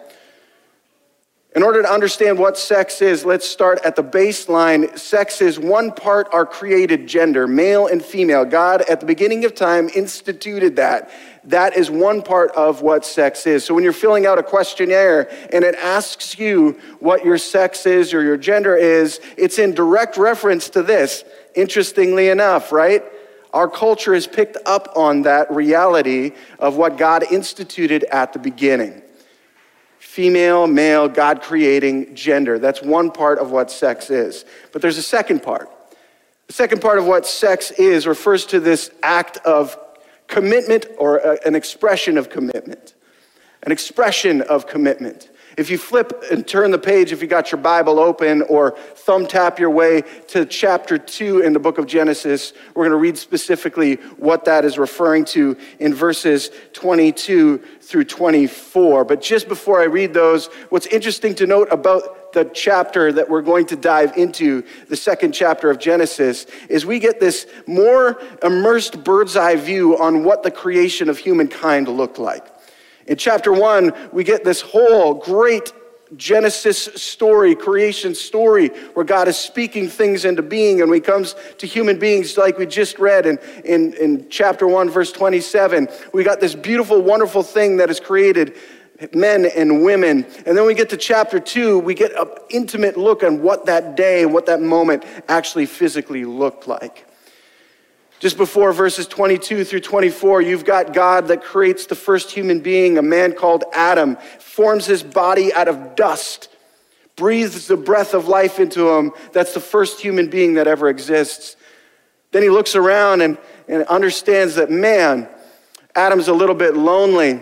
In 1.57 1.63
order 1.63 1.81
to 1.81 1.91
understand 1.91 2.37
what 2.37 2.55
sex 2.55 3.01
is, 3.01 3.25
let's 3.25 3.49
start 3.49 3.83
at 3.83 3.95
the 3.95 4.03
baseline. 4.03 4.95
Sex 4.95 5.41
is 5.41 5.57
one 5.57 5.91
part 5.91 6.29
our 6.31 6.45
created 6.45 7.07
gender, 7.07 7.47
male 7.47 7.87
and 7.87 8.05
female. 8.05 8.45
God, 8.45 8.83
at 8.83 8.99
the 8.99 9.07
beginning 9.07 9.43
of 9.43 9.55
time, 9.55 9.89
instituted 9.95 10.75
that. 10.75 11.09
That 11.45 11.75
is 11.75 11.89
one 11.89 12.21
part 12.21 12.51
of 12.51 12.83
what 12.83 13.07
sex 13.07 13.47
is. 13.47 13.65
So 13.65 13.73
when 13.73 13.83
you're 13.83 13.91
filling 13.91 14.27
out 14.27 14.37
a 14.37 14.43
questionnaire 14.43 15.31
and 15.51 15.65
it 15.65 15.73
asks 15.73 16.37
you 16.37 16.79
what 16.99 17.25
your 17.25 17.39
sex 17.39 17.87
is 17.87 18.13
or 18.13 18.21
your 18.21 18.37
gender 18.37 18.75
is, 18.75 19.19
it's 19.35 19.57
in 19.57 19.73
direct 19.73 20.15
reference 20.15 20.69
to 20.69 20.83
this. 20.83 21.23
Interestingly 21.55 22.29
enough, 22.29 22.71
right? 22.71 23.03
Our 23.51 23.67
culture 23.67 24.13
has 24.13 24.27
picked 24.27 24.57
up 24.67 24.93
on 24.95 25.23
that 25.23 25.51
reality 25.51 26.33
of 26.59 26.75
what 26.75 26.99
God 26.99 27.23
instituted 27.31 28.03
at 28.03 28.31
the 28.33 28.37
beginning 28.37 29.01
female, 30.17 30.65
male, 30.65 31.07
God 31.07 31.43
creating 31.43 32.15
gender. 32.15 32.57
That's 32.57 32.81
one 32.81 33.11
part 33.11 33.37
of 33.37 33.51
what 33.51 33.69
sex 33.69 34.09
is. 34.09 34.45
But 34.71 34.81
there's 34.81 34.97
a 34.97 35.03
second 35.03 35.43
part. 35.43 35.69
The 36.47 36.53
second 36.53 36.81
part 36.81 36.97
of 36.97 37.05
what 37.05 37.27
sex 37.27 37.69
is 37.69 38.07
refers 38.07 38.47
to 38.47 38.59
this 38.59 38.89
act 39.03 39.37
of 39.45 39.77
commitment 40.25 40.87
or 40.97 41.17
a, 41.17 41.37
an 41.45 41.53
expression 41.53 42.17
of 42.17 42.31
commitment. 42.31 42.95
An 43.61 43.71
expression 43.71 44.41
of 44.41 44.65
commitment. 44.65 45.29
If 45.57 45.71
you 45.71 45.79
flip 45.79 46.23
and 46.31 46.47
turn 46.47 46.69
the 46.69 46.77
page, 46.77 47.11
if 47.11 47.19
you 47.19 47.27
got 47.27 47.51
your 47.51 47.59
Bible 47.59 47.97
open, 47.97 48.43
or 48.43 48.77
thumb 48.93 49.25
tap 49.25 49.57
your 49.57 49.71
way 49.71 50.03
to 50.27 50.45
chapter 50.45 50.99
2 50.99 51.39
in 51.39 51.51
the 51.51 51.59
book 51.59 51.79
of 51.79 51.87
Genesis, 51.87 52.53
we're 52.75 52.83
going 52.83 52.91
to 52.91 52.97
read 52.97 53.17
specifically 53.17 53.95
what 54.17 54.45
that 54.45 54.65
is 54.65 54.77
referring 54.77 55.25
to 55.25 55.57
in 55.79 55.95
verses 55.95 56.51
22 56.73 57.57
through 57.81 58.03
24. 58.03 59.03
But 59.05 59.19
just 59.19 59.47
before 59.47 59.81
I 59.81 59.85
read 59.85 60.13
those, 60.13 60.45
what's 60.69 60.85
interesting 60.85 61.33
to 61.33 61.47
note 61.47 61.69
about 61.71 62.33
the 62.33 62.45
chapter 62.45 63.11
that 63.13 63.27
we're 63.27 63.41
going 63.41 63.65
to 63.65 63.75
dive 63.75 64.15
into, 64.15 64.63
the 64.89 64.95
second 64.95 65.31
chapter 65.31 65.71
of 65.71 65.79
Genesis, 65.79 66.45
is 66.69 66.85
we 66.85 66.99
get 66.99 67.19
this 67.19 67.47
more 67.65 68.21
immersed 68.43 69.03
bird's 69.03 69.35
eye 69.35 69.55
view 69.55 69.97
on 69.97 70.23
what 70.23 70.43
the 70.43 70.51
creation 70.51 71.09
of 71.09 71.17
humankind 71.17 71.87
looked 71.87 72.19
like. 72.19 72.45
In 73.07 73.17
chapter 73.17 73.51
one, 73.51 73.93
we 74.11 74.23
get 74.23 74.43
this 74.43 74.61
whole 74.61 75.13
great 75.13 75.73
Genesis 76.15 76.85
story, 76.95 77.53
creation 77.53 78.15
story, 78.15 78.69
where 78.93 79.05
God 79.05 79.27
is 79.27 79.37
speaking 79.37 79.89
things 79.89 80.23
into 80.23 80.41
being. 80.41 80.81
And 80.81 80.89
when 80.89 80.99
it 80.99 81.05
comes 81.05 81.35
to 81.57 81.67
human 81.67 81.99
beings, 81.99 82.37
like 82.37 82.57
we 82.57 82.65
just 82.65 82.97
read 82.97 83.25
in, 83.25 83.39
in, 83.65 83.93
in 83.93 84.29
chapter 84.29 84.67
1, 84.67 84.89
verse 84.89 85.11
27, 85.11 85.89
we 86.13 86.23
got 86.23 86.39
this 86.39 86.55
beautiful, 86.55 87.01
wonderful 87.01 87.43
thing 87.43 87.77
that 87.77 87.89
is 87.89 87.99
created 87.99 88.55
men 89.13 89.45
and 89.45 89.83
women. 89.83 90.25
And 90.45 90.57
then 90.57 90.65
we 90.65 90.73
get 90.73 90.89
to 90.89 90.97
chapter 90.97 91.39
2, 91.39 91.79
we 91.79 91.93
get 91.93 92.17
an 92.17 92.27
intimate 92.49 92.97
look 92.97 93.23
on 93.23 93.41
what 93.41 93.65
that 93.65 93.95
day 93.95 94.23
and 94.23 94.33
what 94.33 94.45
that 94.47 94.61
moment 94.61 95.03
actually 95.27 95.65
physically 95.65 96.25
looked 96.25 96.67
like. 96.67 97.06
Just 98.19 98.37
before 98.37 98.73
verses 98.73 99.05
22 99.05 99.63
through 99.63 99.81
24, 99.81 100.41
you've 100.41 100.65
got 100.65 100.93
God 100.93 101.27
that 101.27 101.43
creates 101.43 101.85
the 101.85 101.95
first 101.95 102.31
human 102.31 102.61
being, 102.61 102.97
a 102.97 103.03
man 103.03 103.33
called 103.33 103.63
Adam, 103.73 104.15
forms 104.39 104.87
his 104.87 105.03
body 105.03 105.53
out 105.53 105.67
of 105.67 105.95
dust, 105.95 106.49
breathes 107.15 107.67
the 107.67 107.77
breath 107.77 108.15
of 108.15 108.27
life 108.27 108.59
into 108.59 108.89
him. 108.89 109.11
That's 109.33 109.53
the 109.53 109.59
first 109.59 110.01
human 110.01 110.29
being 110.29 110.55
that 110.55 110.67
ever 110.67 110.89
exists. 110.89 111.55
Then 112.31 112.41
he 112.41 112.49
looks 112.49 112.75
around 112.75 113.21
and, 113.21 113.37
and 113.67 113.83
understands 113.83 114.55
that, 114.55 114.71
man, 114.71 115.29
Adam's 115.95 116.27
a 116.27 116.33
little 116.33 116.55
bit 116.55 116.75
lonely. 116.75 117.39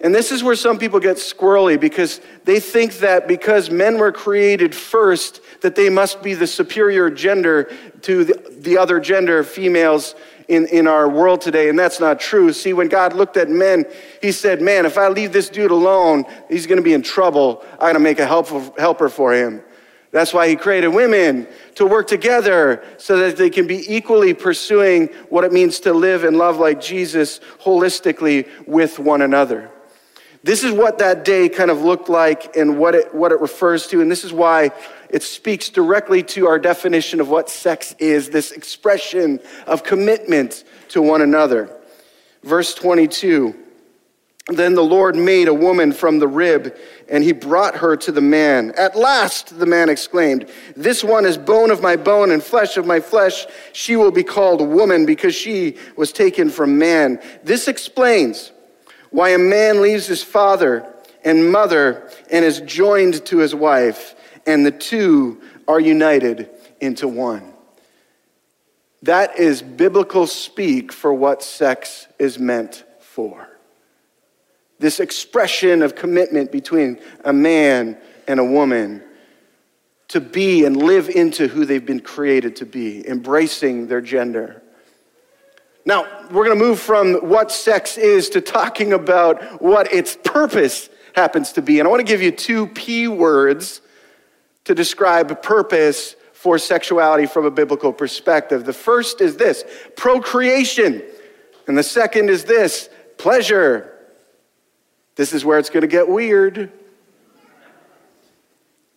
And 0.00 0.14
this 0.14 0.30
is 0.30 0.44
where 0.44 0.56
some 0.56 0.78
people 0.78 1.00
get 1.00 1.16
squirrely 1.16 1.80
because 1.80 2.20
they 2.44 2.60
think 2.60 2.98
that 2.98 3.26
because 3.26 3.70
men 3.70 3.98
were 3.98 4.12
created 4.12 4.74
first, 4.74 5.40
that 5.62 5.74
they 5.74 5.88
must 5.88 6.22
be 6.22 6.34
the 6.34 6.46
superior 6.46 7.08
gender 7.10 7.72
to 8.02 8.24
the, 8.24 8.56
the 8.60 8.76
other 8.76 9.00
gender, 9.00 9.42
females 9.42 10.14
in, 10.48 10.66
in 10.66 10.86
our 10.86 11.08
world 11.08 11.40
today. 11.40 11.70
And 11.70 11.78
that's 11.78 11.98
not 11.98 12.20
true. 12.20 12.52
See, 12.52 12.74
when 12.74 12.88
God 12.88 13.14
looked 13.14 13.38
at 13.38 13.48
men, 13.48 13.86
he 14.20 14.32
said, 14.32 14.60
Man, 14.60 14.84
if 14.84 14.98
I 14.98 15.08
leave 15.08 15.32
this 15.32 15.48
dude 15.48 15.70
alone, 15.70 16.26
he's 16.48 16.66
going 16.66 16.76
to 16.76 16.84
be 16.84 16.92
in 16.92 17.02
trouble. 17.02 17.64
Going 17.80 17.94
to 17.94 18.00
make 18.00 18.18
a 18.18 18.26
helpful, 18.26 18.74
helper 18.78 19.08
for 19.08 19.32
him. 19.32 19.62
That's 20.10 20.32
why 20.32 20.48
he 20.48 20.56
created 20.56 20.88
women 20.88 21.48
to 21.74 21.86
work 21.86 22.06
together 22.06 22.84
so 22.96 23.16
that 23.18 23.36
they 23.36 23.50
can 23.50 23.66
be 23.66 23.84
equally 23.94 24.34
pursuing 24.34 25.06
what 25.30 25.44
it 25.44 25.52
means 25.52 25.80
to 25.80 25.92
live 25.92 26.24
and 26.24 26.36
love 26.36 26.58
like 26.58 26.80
Jesus 26.80 27.40
holistically 27.60 28.48
with 28.66 28.98
one 28.98 29.22
another. 29.22 29.70
This 30.46 30.62
is 30.62 30.70
what 30.70 30.98
that 30.98 31.24
day 31.24 31.48
kind 31.48 31.72
of 31.72 31.82
looked 31.82 32.08
like 32.08 32.56
and 32.56 32.78
what 32.78 32.94
it, 32.94 33.12
what 33.12 33.32
it 33.32 33.40
refers 33.40 33.88
to. 33.88 34.00
And 34.00 34.08
this 34.08 34.22
is 34.22 34.32
why 34.32 34.70
it 35.10 35.24
speaks 35.24 35.70
directly 35.70 36.22
to 36.22 36.46
our 36.46 36.56
definition 36.56 37.20
of 37.20 37.28
what 37.28 37.50
sex 37.50 37.96
is 37.98 38.30
this 38.30 38.52
expression 38.52 39.40
of 39.66 39.82
commitment 39.82 40.62
to 40.90 41.02
one 41.02 41.22
another. 41.22 41.76
Verse 42.44 42.74
22 42.74 43.56
Then 44.46 44.76
the 44.76 44.84
Lord 44.84 45.16
made 45.16 45.48
a 45.48 45.54
woman 45.54 45.90
from 45.90 46.20
the 46.20 46.28
rib, 46.28 46.76
and 47.08 47.24
he 47.24 47.32
brought 47.32 47.74
her 47.78 47.96
to 47.96 48.12
the 48.12 48.20
man. 48.20 48.72
At 48.78 48.94
last, 48.94 49.58
the 49.58 49.66
man 49.66 49.88
exclaimed, 49.88 50.48
This 50.76 51.02
one 51.02 51.26
is 51.26 51.36
bone 51.36 51.72
of 51.72 51.82
my 51.82 51.96
bone 51.96 52.30
and 52.30 52.40
flesh 52.40 52.76
of 52.76 52.86
my 52.86 53.00
flesh. 53.00 53.48
She 53.72 53.96
will 53.96 54.12
be 54.12 54.22
called 54.22 54.60
woman 54.60 55.06
because 55.06 55.34
she 55.34 55.76
was 55.96 56.12
taken 56.12 56.50
from 56.50 56.78
man. 56.78 57.20
This 57.42 57.66
explains 57.66 58.52
Why 59.10 59.30
a 59.30 59.38
man 59.38 59.80
leaves 59.80 60.06
his 60.06 60.22
father 60.22 60.92
and 61.24 61.50
mother 61.50 62.10
and 62.30 62.44
is 62.44 62.60
joined 62.60 63.24
to 63.26 63.38
his 63.38 63.54
wife, 63.54 64.14
and 64.46 64.64
the 64.64 64.70
two 64.70 65.40
are 65.66 65.80
united 65.80 66.50
into 66.80 67.08
one. 67.08 67.52
That 69.02 69.38
is 69.38 69.62
biblical 69.62 70.26
speak 70.26 70.92
for 70.92 71.12
what 71.12 71.42
sex 71.42 72.06
is 72.18 72.38
meant 72.38 72.84
for. 73.00 73.48
This 74.78 75.00
expression 75.00 75.82
of 75.82 75.94
commitment 75.94 76.52
between 76.52 77.00
a 77.24 77.32
man 77.32 77.98
and 78.28 78.40
a 78.40 78.44
woman 78.44 79.02
to 80.08 80.20
be 80.20 80.64
and 80.64 80.76
live 80.76 81.08
into 81.08 81.48
who 81.48 81.64
they've 81.64 81.84
been 81.84 82.00
created 82.00 82.56
to 82.56 82.66
be, 82.66 83.06
embracing 83.08 83.88
their 83.88 84.00
gender. 84.00 84.62
Now, 85.86 86.04
we're 86.32 86.44
going 86.44 86.58
to 86.58 86.64
move 86.64 86.80
from 86.80 87.14
what 87.14 87.52
sex 87.52 87.96
is 87.96 88.28
to 88.30 88.40
talking 88.40 88.92
about 88.92 89.62
what 89.62 89.92
its 89.92 90.18
purpose 90.24 90.90
happens 91.14 91.52
to 91.52 91.62
be. 91.62 91.78
And 91.78 91.86
I 91.86 91.90
want 91.90 92.00
to 92.00 92.12
give 92.12 92.20
you 92.20 92.32
two 92.32 92.66
P 92.66 93.06
words 93.06 93.80
to 94.64 94.74
describe 94.74 95.40
purpose 95.42 96.16
for 96.32 96.58
sexuality 96.58 97.26
from 97.26 97.46
a 97.46 97.52
biblical 97.52 97.92
perspective. 97.92 98.64
The 98.64 98.72
first 98.72 99.20
is 99.20 99.36
this 99.36 99.64
procreation, 99.96 101.02
and 101.68 101.78
the 101.78 101.84
second 101.84 102.30
is 102.30 102.44
this 102.44 102.88
pleasure. 103.16 103.92
This 105.14 105.32
is 105.32 105.44
where 105.44 105.58
it's 105.58 105.70
going 105.70 105.82
to 105.82 105.86
get 105.88 106.08
weird. 106.08 106.72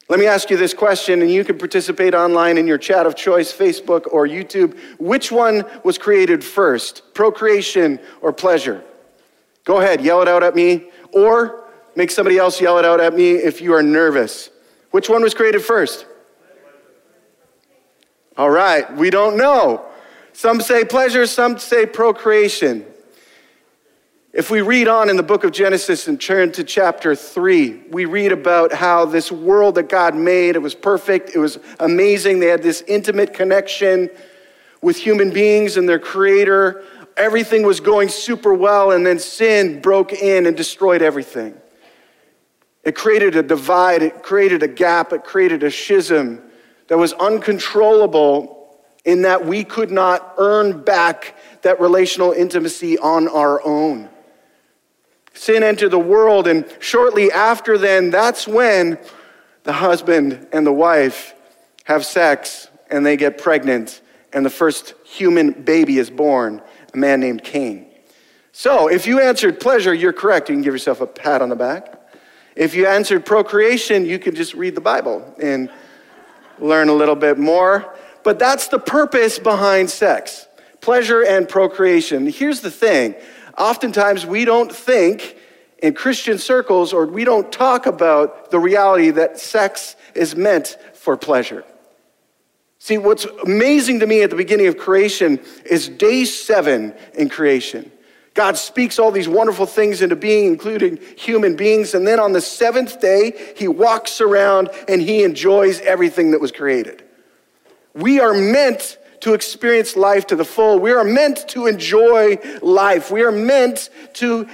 Let 0.10 0.20
me 0.20 0.26
ask 0.26 0.50
you 0.50 0.58
this 0.58 0.74
question, 0.74 1.22
and 1.22 1.30
you 1.30 1.46
can 1.46 1.60
participate 1.60 2.16
online 2.16 2.58
in 2.58 2.66
your 2.66 2.80
chat 2.80 3.06
of 3.06 3.16
choice, 3.16 3.54
Facebook 3.54 4.12
or 4.12 4.28
YouTube. 4.28 4.76
Which 4.98 5.32
one 5.32 5.64
was 5.84 6.00
created 6.00 6.44
first, 6.44 7.14
procreation 7.14 8.00
or 8.20 8.34
pleasure? 8.34 8.84
Go 9.66 9.82
ahead, 9.82 10.02
yell 10.02 10.24
it 10.24 10.28
out 10.28 10.42
at 10.42 10.56
me, 10.56 10.90
or 11.14 11.70
make 11.96 12.10
somebody 12.10 12.40
else 12.40 12.60
yell 12.60 12.80
it 12.80 12.86
out 12.86 13.00
at 13.00 13.14
me 13.14 13.34
if 13.34 13.62
you 13.62 13.72
are 13.72 13.84
nervous. 13.84 14.50
Which 14.90 15.10
one 15.10 15.22
was 15.22 15.36
created 15.36 15.64
first? 15.64 16.08
All 18.36 18.50
right, 18.50 18.92
we 18.98 19.12
don't 19.12 19.38
know. 19.38 19.86
Some 20.34 20.60
say 20.60 20.86
pleasure, 20.86 21.28
some 21.28 21.60
say 21.60 21.86
procreation. 21.86 22.84
If 24.40 24.50
we 24.50 24.62
read 24.62 24.88
on 24.88 25.10
in 25.10 25.18
the 25.18 25.22
book 25.22 25.44
of 25.44 25.52
Genesis 25.52 26.08
and 26.08 26.18
turn 26.18 26.54
to 26.54 26.64
chapter 26.64 27.14
3, 27.14 27.88
we 27.92 28.06
read 28.06 28.32
about 28.32 28.72
how 28.72 29.04
this 29.04 29.34
world 29.34 29.76
that 29.76 29.90
God 29.90 30.16
made, 30.16 30.56
it 30.56 30.62
was 30.62 30.74
perfect, 30.74 31.36
it 31.36 31.40
was 31.40 31.60
amazing. 31.82 32.40
They 32.40 32.46
had 32.46 32.64
this 32.64 32.82
intimate 32.88 33.34
connection 33.34 34.10
with 34.82 34.96
human 34.96 35.32
beings 35.32 35.76
and 35.76 35.90
their 35.90 36.00
creator. 36.00 36.86
Everything 37.18 37.64
was 37.64 37.82
going 37.82 38.08
super 38.08 38.54
well, 38.54 38.92
and 38.92 39.06
then 39.06 39.20
sin 39.20 39.82
broke 39.82 40.14
in 40.14 40.46
and 40.46 40.56
destroyed 40.56 41.02
everything. 41.02 41.54
It 42.86 42.96
created 42.96 43.36
a 43.36 43.44
divide, 43.44 44.04
it 44.04 44.24
created 44.24 44.64
a 44.64 44.70
gap, 44.70 45.12
it 45.12 45.26
created 45.26 45.64
a 45.64 45.70
schism 45.70 46.42
that 46.88 46.98
was 46.98 47.12
uncontrollable 47.12 48.80
in 49.04 49.24
that 49.24 49.46
we 49.46 49.66
could 49.66 49.92
not 49.92 50.34
earn 50.38 50.82
back 50.82 51.36
that 51.62 51.82
relational 51.82 52.32
intimacy 52.32 52.98
on 53.00 53.28
our 53.28 53.62
own 53.66 54.08
sin 55.40 55.64
entered 55.64 55.90
the 55.90 55.98
world, 55.98 56.48
and 56.48 56.66
shortly 56.80 57.32
after 57.32 57.78
then, 57.78 58.10
that's 58.10 58.46
when 58.46 59.00
the 59.64 59.72
husband 59.72 60.48
and 60.52 60.68
the 60.68 60.74
wife 60.74 61.34
have 61.86 62.06
sex 62.06 62.68
and 62.90 63.06
they 63.06 63.16
get 63.16 63.38
pregnant, 63.38 64.02
and 64.34 64.46
the 64.46 64.50
first 64.50 64.96
human 65.06 65.52
baby 65.52 65.98
is 65.98 66.10
born, 66.10 66.62
a 66.94 66.98
man 66.98 67.22
named 67.22 67.42
Cain. 67.42 67.88
So, 68.52 68.90
if 68.90 69.08
you 69.08 69.22
answered 69.22 69.62
pleasure, 69.62 69.94
you're 69.94 70.12
correct. 70.12 70.50
You 70.50 70.56
can 70.56 70.62
give 70.62 70.74
yourself 70.74 71.00
a 71.00 71.08
pat 71.08 71.42
on 71.42 71.48
the 71.48 71.56
back. 71.56 71.96
If 72.58 72.76
you 72.76 72.86
answered 72.86 73.26
procreation, 73.26 74.06
you 74.06 74.20
could 74.20 74.36
just 74.36 74.54
read 74.54 74.76
the 74.76 74.82
Bible 74.82 75.34
and 75.42 75.72
learn 76.60 76.90
a 76.90 76.94
little 76.94 77.16
bit 77.16 77.38
more. 77.38 77.96
But 78.24 78.40
that's 78.40 78.68
the 78.68 78.80
purpose 78.80 79.40
behind 79.40 79.90
sex 79.90 80.48
pleasure 80.82 81.24
and 81.24 81.48
procreation. 81.48 82.28
Here's 82.28 82.60
the 82.60 82.72
thing 82.72 83.16
oftentimes 83.60 84.26
we 84.26 84.46
don't 84.46 84.74
think 84.74 85.38
in 85.80 85.94
Christian 85.94 86.38
circles 86.38 86.94
or 86.94 87.06
we 87.06 87.24
don't 87.24 87.52
talk 87.52 87.86
about 87.86 88.52
the 88.52 88.60
reality 88.60 89.12
that 89.12 89.40
sex 89.40 89.96
is 90.16 90.36
meant 90.36 90.78
for 90.94 91.16
pleasure. 91.18 91.64
See, 92.80 92.98
what's 92.98 93.26
amazing 93.44 94.00
to 94.00 94.08
me 94.08 94.24
at 94.24 94.30
the 94.30 94.36
beginning 94.36 94.68
of 94.68 94.78
creation 94.78 95.40
is 95.66 95.90
day 95.90 96.26
seven 96.26 96.94
in 97.14 97.30
creation. 97.30 97.92
God 98.34 98.58
speaks 98.58 99.00
all 99.00 99.12
these 99.12 99.28
wonderful 99.28 99.66
things 99.66 100.02
into 100.02 100.16
being, 100.16 100.46
including 100.46 100.98
human 101.18 101.58
beings. 101.58 101.94
And 101.94 102.08
then 102.08 102.22
on 102.22 102.32
the 102.32 102.40
seventh 102.40 103.02
day, 103.02 103.54
he 103.58 103.68
walks 103.68 104.22
around 104.22 104.70
and 104.88 105.02
he 105.02 105.24
enjoys 105.24 105.82
everything 105.82 106.32
that 106.32 106.40
was 106.40 106.52
created. 106.52 107.04
We 107.94 108.22
are 108.22 108.34
meant 108.34 108.98
to 109.22 109.34
experience 109.34 109.96
life 109.96 110.28
to 110.28 110.36
the 110.36 110.46
full. 110.46 110.80
We 110.80 110.92
are 110.92 111.04
meant 111.04 111.48
to 111.50 111.68
enjoy 111.68 112.38
life. 112.62 113.12
We 113.12 113.24
are 113.24 113.32
meant 113.32 113.90
to 114.14 114.48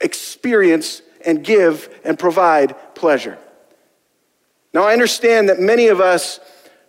experience 0.00 1.02
and 1.24 1.44
give 1.44 1.88
and 2.04 2.18
provide 2.18 2.94
pleasure. 2.94 3.38
Now, 4.74 4.84
I 4.84 4.92
understand 4.92 5.48
that 5.48 5.58
many 5.58 5.88
of 5.88 6.00
us 6.00 6.40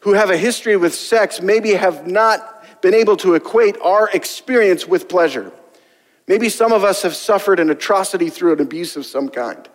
who 0.01 0.13
have 0.13 0.29
a 0.29 0.37
history 0.37 0.77
with 0.77 0.93
sex 0.93 1.41
maybe 1.41 1.71
have 1.73 2.07
not 2.07 2.81
been 2.81 2.93
able 2.93 3.15
to 3.17 3.35
equate 3.35 3.77
our 3.81 4.09
experience 4.09 4.87
with 4.87 5.07
pleasure. 5.07 5.51
Maybe 6.27 6.49
some 6.49 6.71
of 6.71 6.83
us 6.83 7.01
have 7.01 7.15
suffered 7.15 7.59
an 7.59 7.69
atrocity 7.69 8.29
through 8.29 8.53
an 8.53 8.61
abuse 8.61 8.95
of 8.95 9.05
some 9.05 9.29
kind. 9.29 9.67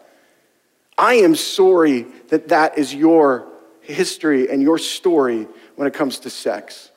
I 0.97 1.15
am 1.15 1.35
sorry 1.35 2.03
that 2.29 2.49
that 2.49 2.77
is 2.77 2.95
your 2.95 3.47
history 3.81 4.50
and 4.50 4.61
your 4.61 4.79
story 4.79 5.47
when 5.77 5.87
it 5.87 5.95
comes 5.95 6.19
to 6.21 6.31
sex. 6.31 6.88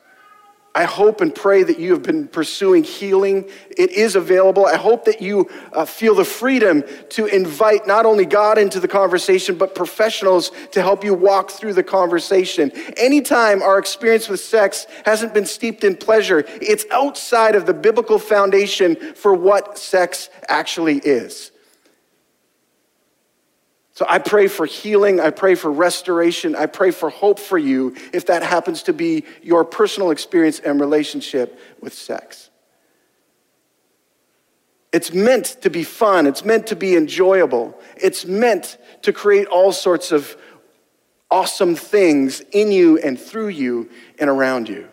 I 0.73 0.85
hope 0.85 1.19
and 1.19 1.35
pray 1.35 1.63
that 1.63 1.79
you 1.79 1.91
have 1.91 2.03
been 2.03 2.29
pursuing 2.29 2.85
healing. 2.85 3.49
It 3.71 3.91
is 3.91 4.15
available. 4.15 4.65
I 4.65 4.77
hope 4.77 5.03
that 5.03 5.21
you 5.21 5.49
uh, 5.73 5.83
feel 5.83 6.15
the 6.15 6.23
freedom 6.23 6.83
to 7.09 7.25
invite 7.25 7.85
not 7.87 8.05
only 8.05 8.25
God 8.25 8.57
into 8.57 8.79
the 8.79 8.87
conversation, 8.87 9.57
but 9.57 9.75
professionals 9.75 10.51
to 10.71 10.81
help 10.81 11.03
you 11.03 11.13
walk 11.13 11.51
through 11.51 11.73
the 11.73 11.83
conversation. 11.83 12.71
Anytime 12.95 13.61
our 13.61 13.77
experience 13.79 14.29
with 14.29 14.39
sex 14.39 14.87
hasn't 15.03 15.33
been 15.33 15.45
steeped 15.45 15.83
in 15.83 15.97
pleasure, 15.97 16.45
it's 16.61 16.85
outside 16.89 17.55
of 17.55 17.65
the 17.65 17.73
biblical 17.73 18.17
foundation 18.17 18.95
for 18.95 19.33
what 19.33 19.77
sex 19.77 20.29
actually 20.47 20.99
is. 20.99 21.50
So 24.01 24.07
I 24.09 24.17
pray 24.17 24.47
for 24.47 24.65
healing. 24.65 25.19
I 25.19 25.29
pray 25.29 25.53
for 25.53 25.71
restoration. 25.71 26.55
I 26.55 26.65
pray 26.65 26.89
for 26.89 27.11
hope 27.11 27.37
for 27.37 27.59
you 27.59 27.95
if 28.11 28.25
that 28.25 28.41
happens 28.41 28.81
to 28.83 28.93
be 28.93 29.25
your 29.43 29.63
personal 29.63 30.09
experience 30.09 30.57
and 30.57 30.79
relationship 30.79 31.59
with 31.81 31.93
sex. 31.93 32.49
It's 34.91 35.13
meant 35.13 35.57
to 35.61 35.69
be 35.69 35.83
fun. 35.83 36.25
It's 36.25 36.43
meant 36.43 36.65
to 36.65 36.75
be 36.75 36.95
enjoyable. 36.95 37.79
It's 37.95 38.25
meant 38.25 38.79
to 39.03 39.13
create 39.13 39.45
all 39.45 39.71
sorts 39.71 40.11
of 40.11 40.35
awesome 41.29 41.75
things 41.75 42.41
in 42.53 42.71
you 42.71 42.97
and 42.97 43.19
through 43.19 43.49
you 43.49 43.87
and 44.17 44.31
around 44.31 44.67
you. 44.67 44.89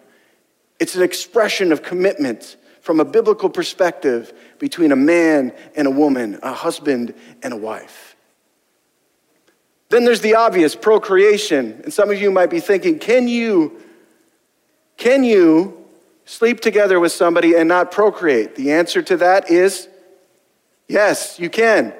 It's 0.81 0.97
an 0.97 1.03
expression 1.03 1.73
of 1.73 1.83
commitment 1.83 2.59
from 2.83 3.01
a 3.01 3.07
biblical 3.07 3.49
perspective 3.49 4.35
between 4.59 4.93
a 4.93 4.97
man 4.97 5.55
and 5.77 5.89
a 5.89 5.91
woman, 5.91 6.39
a 6.43 6.53
husband 6.53 7.15
and 7.43 7.55
a 7.55 7.57
wife. 7.57 8.17
Then 9.91 10.05
there's 10.05 10.21
the 10.21 10.35
obvious 10.35 10.75
procreation. 10.75 11.81
And 11.85 11.93
some 11.93 12.11
of 12.11 12.21
you 12.21 12.31
might 12.31 12.51
be 12.51 12.61
thinking, 12.61 12.99
can 12.99 13.27
you, 13.27 13.81
can 14.97 15.25
you 15.25 15.85
sleep 16.27 16.61
together 16.61 17.01
with 17.01 17.13
somebody 17.13 17.55
and 17.55 17.69
not 17.69 17.91
procreate? 17.91 18.55
The 18.55 18.73
answer 18.73 19.03
to 19.03 19.17
that 19.19 19.51
is 19.51 19.89
yes, 20.89 21.39
you 21.39 21.49
can. 21.49 21.95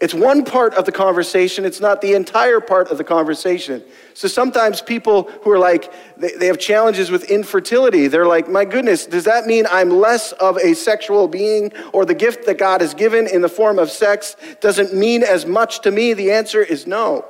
It's 0.00 0.14
one 0.14 0.46
part 0.46 0.72
of 0.74 0.86
the 0.86 0.92
conversation, 0.92 1.66
it's 1.66 1.80
not 1.80 2.00
the 2.00 2.14
entire 2.14 2.60
part 2.60 2.88
of 2.88 2.96
the 2.96 3.04
conversation. 3.04 3.84
So 4.14 4.28
sometimes 4.28 4.80
people 4.80 5.24
who 5.42 5.50
are 5.50 5.58
like, 5.58 5.92
they, 6.16 6.46
have 6.46 6.58
challenges 6.58 7.10
with 7.10 7.24
infertility, 7.24 8.08
they're 8.08 8.26
like, 8.26 8.48
my 8.48 8.64
goodness, 8.64 9.04
does 9.04 9.24
that 9.24 9.44
mean 9.44 9.66
I'm 9.70 9.90
less 9.90 10.32
of 10.32 10.56
a 10.56 10.74
sexual 10.74 11.28
being 11.28 11.70
or 11.92 12.06
the 12.06 12.14
gift 12.14 12.46
that 12.46 12.56
God 12.56 12.80
has 12.80 12.94
given 12.94 13.26
in 13.26 13.42
the 13.42 13.48
form 13.48 13.78
of 13.78 13.90
sex 13.90 14.36
doesn't 14.62 14.94
mean 14.94 15.22
as 15.22 15.44
much 15.44 15.80
to 15.82 15.90
me? 15.90 16.14
The 16.14 16.32
answer 16.32 16.62
is 16.62 16.86
no. 16.86 17.26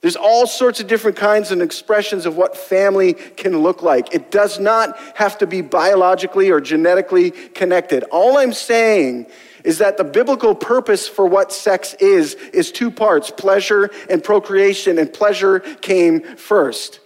There's 0.00 0.16
all 0.16 0.46
sorts 0.46 0.80
of 0.80 0.86
different 0.86 1.18
kinds 1.18 1.50
and 1.50 1.60
expressions 1.60 2.24
of 2.24 2.38
what 2.38 2.56
family 2.56 3.12
can 3.12 3.58
look 3.58 3.82
like. 3.82 4.14
It 4.14 4.30
does 4.30 4.58
not 4.58 4.98
have 5.14 5.36
to 5.38 5.46
be 5.46 5.60
biologically 5.60 6.50
or 6.50 6.58
genetically 6.58 7.32
connected. 7.32 8.04
All 8.04 8.38
I'm 8.38 8.54
saying 8.54 9.26
is 9.64 9.78
that 9.78 9.96
the 9.96 10.04
biblical 10.04 10.54
purpose 10.54 11.08
for 11.08 11.26
what 11.26 11.52
sex 11.52 11.94
is 11.94 12.34
is 12.52 12.72
two 12.72 12.90
parts 12.90 13.30
pleasure 13.30 13.90
and 14.08 14.22
procreation, 14.22 14.98
and 14.98 15.12
pleasure 15.12 15.60
came 15.60 16.22
first. 16.36 17.00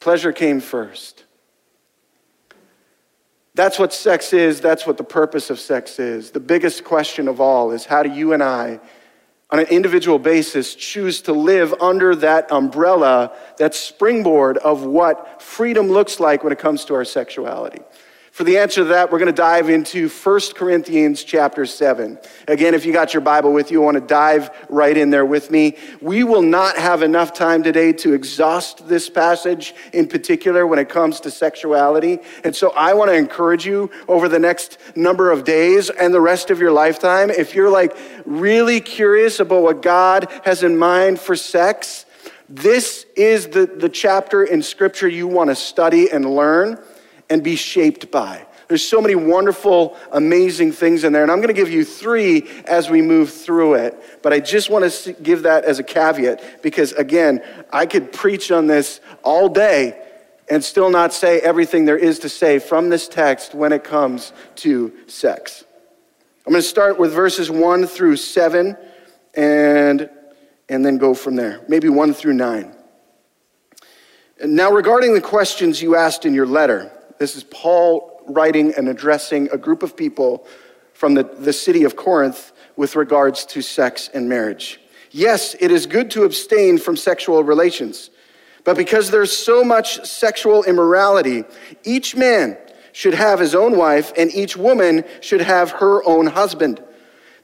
Pleasure 0.00 0.32
came 0.32 0.60
first. 0.60 1.24
That's 3.58 3.76
what 3.76 3.92
sex 3.92 4.32
is. 4.32 4.60
That's 4.60 4.86
what 4.86 4.98
the 4.98 5.04
purpose 5.04 5.50
of 5.50 5.58
sex 5.58 5.98
is. 5.98 6.30
The 6.30 6.38
biggest 6.38 6.84
question 6.84 7.26
of 7.26 7.40
all 7.40 7.72
is 7.72 7.84
how 7.84 8.04
do 8.04 8.10
you 8.10 8.32
and 8.32 8.40
I, 8.40 8.78
on 9.50 9.58
an 9.58 9.66
individual 9.66 10.20
basis, 10.20 10.76
choose 10.76 11.22
to 11.22 11.32
live 11.32 11.74
under 11.80 12.14
that 12.14 12.52
umbrella, 12.52 13.32
that 13.56 13.74
springboard 13.74 14.58
of 14.58 14.84
what 14.84 15.42
freedom 15.42 15.88
looks 15.88 16.20
like 16.20 16.44
when 16.44 16.52
it 16.52 16.60
comes 16.60 16.84
to 16.84 16.94
our 16.94 17.04
sexuality? 17.04 17.80
For 18.38 18.44
the 18.44 18.58
answer 18.58 18.82
to 18.82 18.90
that, 18.90 19.10
we're 19.10 19.18
going 19.18 19.26
to 19.26 19.32
dive 19.32 19.68
into 19.68 20.08
1 20.08 20.40
Corinthians 20.54 21.24
chapter 21.24 21.66
7. 21.66 22.16
Again, 22.46 22.72
if 22.72 22.86
you 22.86 22.92
got 22.92 23.12
your 23.12 23.20
Bible 23.20 23.52
with 23.52 23.72
you, 23.72 23.82
I 23.82 23.84
want 23.86 23.96
to 23.96 24.00
dive 24.00 24.50
right 24.68 24.96
in 24.96 25.10
there 25.10 25.26
with 25.26 25.50
me. 25.50 25.76
We 26.00 26.22
will 26.22 26.42
not 26.42 26.76
have 26.76 27.02
enough 27.02 27.32
time 27.32 27.64
today 27.64 27.92
to 27.94 28.12
exhaust 28.12 28.86
this 28.86 29.10
passage 29.10 29.74
in 29.92 30.06
particular 30.06 30.68
when 30.68 30.78
it 30.78 30.88
comes 30.88 31.18
to 31.22 31.32
sexuality. 31.32 32.20
And 32.44 32.54
so 32.54 32.70
I 32.76 32.94
want 32.94 33.10
to 33.10 33.16
encourage 33.16 33.66
you 33.66 33.90
over 34.06 34.28
the 34.28 34.38
next 34.38 34.78
number 34.94 35.32
of 35.32 35.42
days 35.42 35.90
and 35.90 36.14
the 36.14 36.20
rest 36.20 36.50
of 36.50 36.60
your 36.60 36.70
lifetime, 36.70 37.30
if 37.30 37.56
you're 37.56 37.68
like 37.68 37.96
really 38.24 38.80
curious 38.80 39.40
about 39.40 39.64
what 39.64 39.82
God 39.82 40.30
has 40.44 40.62
in 40.62 40.78
mind 40.78 41.18
for 41.18 41.34
sex, 41.34 42.06
this 42.48 43.04
is 43.16 43.48
the, 43.48 43.66
the 43.66 43.88
chapter 43.88 44.44
in 44.44 44.62
Scripture 44.62 45.08
you 45.08 45.26
want 45.26 45.50
to 45.50 45.56
study 45.56 46.12
and 46.12 46.36
learn 46.36 46.78
and 47.30 47.42
be 47.42 47.56
shaped 47.56 48.10
by. 48.10 48.46
There's 48.68 48.86
so 48.86 49.00
many 49.00 49.14
wonderful, 49.14 49.96
amazing 50.12 50.72
things 50.72 51.04
in 51.04 51.12
there, 51.12 51.22
and 51.22 51.32
I'm 51.32 51.38
going 51.38 51.48
to 51.48 51.54
give 51.54 51.70
you 51.70 51.86
three 51.86 52.46
as 52.66 52.90
we 52.90 53.00
move 53.00 53.32
through 53.32 53.74
it. 53.74 54.22
But 54.22 54.34
I 54.34 54.40
just 54.40 54.68
want 54.68 54.90
to 54.90 55.12
give 55.14 55.44
that 55.44 55.64
as 55.64 55.78
a 55.78 55.82
caveat 55.82 56.62
because, 56.62 56.92
again, 56.92 57.42
I 57.72 57.86
could 57.86 58.12
preach 58.12 58.50
on 58.50 58.66
this 58.66 59.00
all 59.22 59.48
day 59.48 59.98
and 60.50 60.62
still 60.62 60.90
not 60.90 61.14
say 61.14 61.40
everything 61.40 61.86
there 61.86 61.96
is 61.96 62.18
to 62.20 62.28
say 62.28 62.58
from 62.58 62.90
this 62.90 63.08
text 63.08 63.54
when 63.54 63.72
it 63.72 63.84
comes 63.84 64.34
to 64.56 64.92
sex. 65.06 65.64
I'm 66.46 66.52
going 66.52 66.62
to 66.62 66.68
start 66.68 66.98
with 66.98 67.12
verses 67.12 67.50
1 67.50 67.86
through 67.86 68.16
7 68.16 68.76
and, 69.34 70.10
and 70.68 70.84
then 70.84 70.98
go 70.98 71.14
from 71.14 71.36
there, 71.36 71.64
maybe 71.68 71.88
1 71.88 72.12
through 72.12 72.34
9. 72.34 72.74
Now, 74.44 74.70
regarding 74.70 75.14
the 75.14 75.20
questions 75.20 75.82
you 75.82 75.96
asked 75.96 76.24
in 76.24 76.32
your 76.32 76.46
letter, 76.46 76.92
this 77.18 77.36
is 77.36 77.44
Paul 77.44 78.22
writing 78.26 78.74
and 78.76 78.88
addressing 78.88 79.48
a 79.50 79.58
group 79.58 79.82
of 79.82 79.96
people 79.96 80.46
from 80.92 81.14
the, 81.14 81.22
the 81.22 81.52
city 81.52 81.84
of 81.84 81.96
Corinth 81.96 82.52
with 82.76 82.96
regards 82.96 83.44
to 83.46 83.62
sex 83.62 84.10
and 84.12 84.28
marriage. 84.28 84.80
Yes, 85.10 85.56
it 85.60 85.70
is 85.70 85.86
good 85.86 86.10
to 86.12 86.24
abstain 86.24 86.78
from 86.78 86.96
sexual 86.96 87.42
relations, 87.42 88.10
but 88.64 88.76
because 88.76 89.10
there's 89.10 89.34
so 89.34 89.64
much 89.64 90.04
sexual 90.06 90.64
immorality, 90.64 91.44
each 91.84 92.14
man 92.14 92.58
should 92.92 93.14
have 93.14 93.38
his 93.38 93.54
own 93.54 93.76
wife, 93.76 94.12
and 94.16 94.30
each 94.34 94.56
woman 94.56 95.04
should 95.20 95.40
have 95.40 95.70
her 95.70 96.04
own 96.04 96.26
husband. 96.26 96.82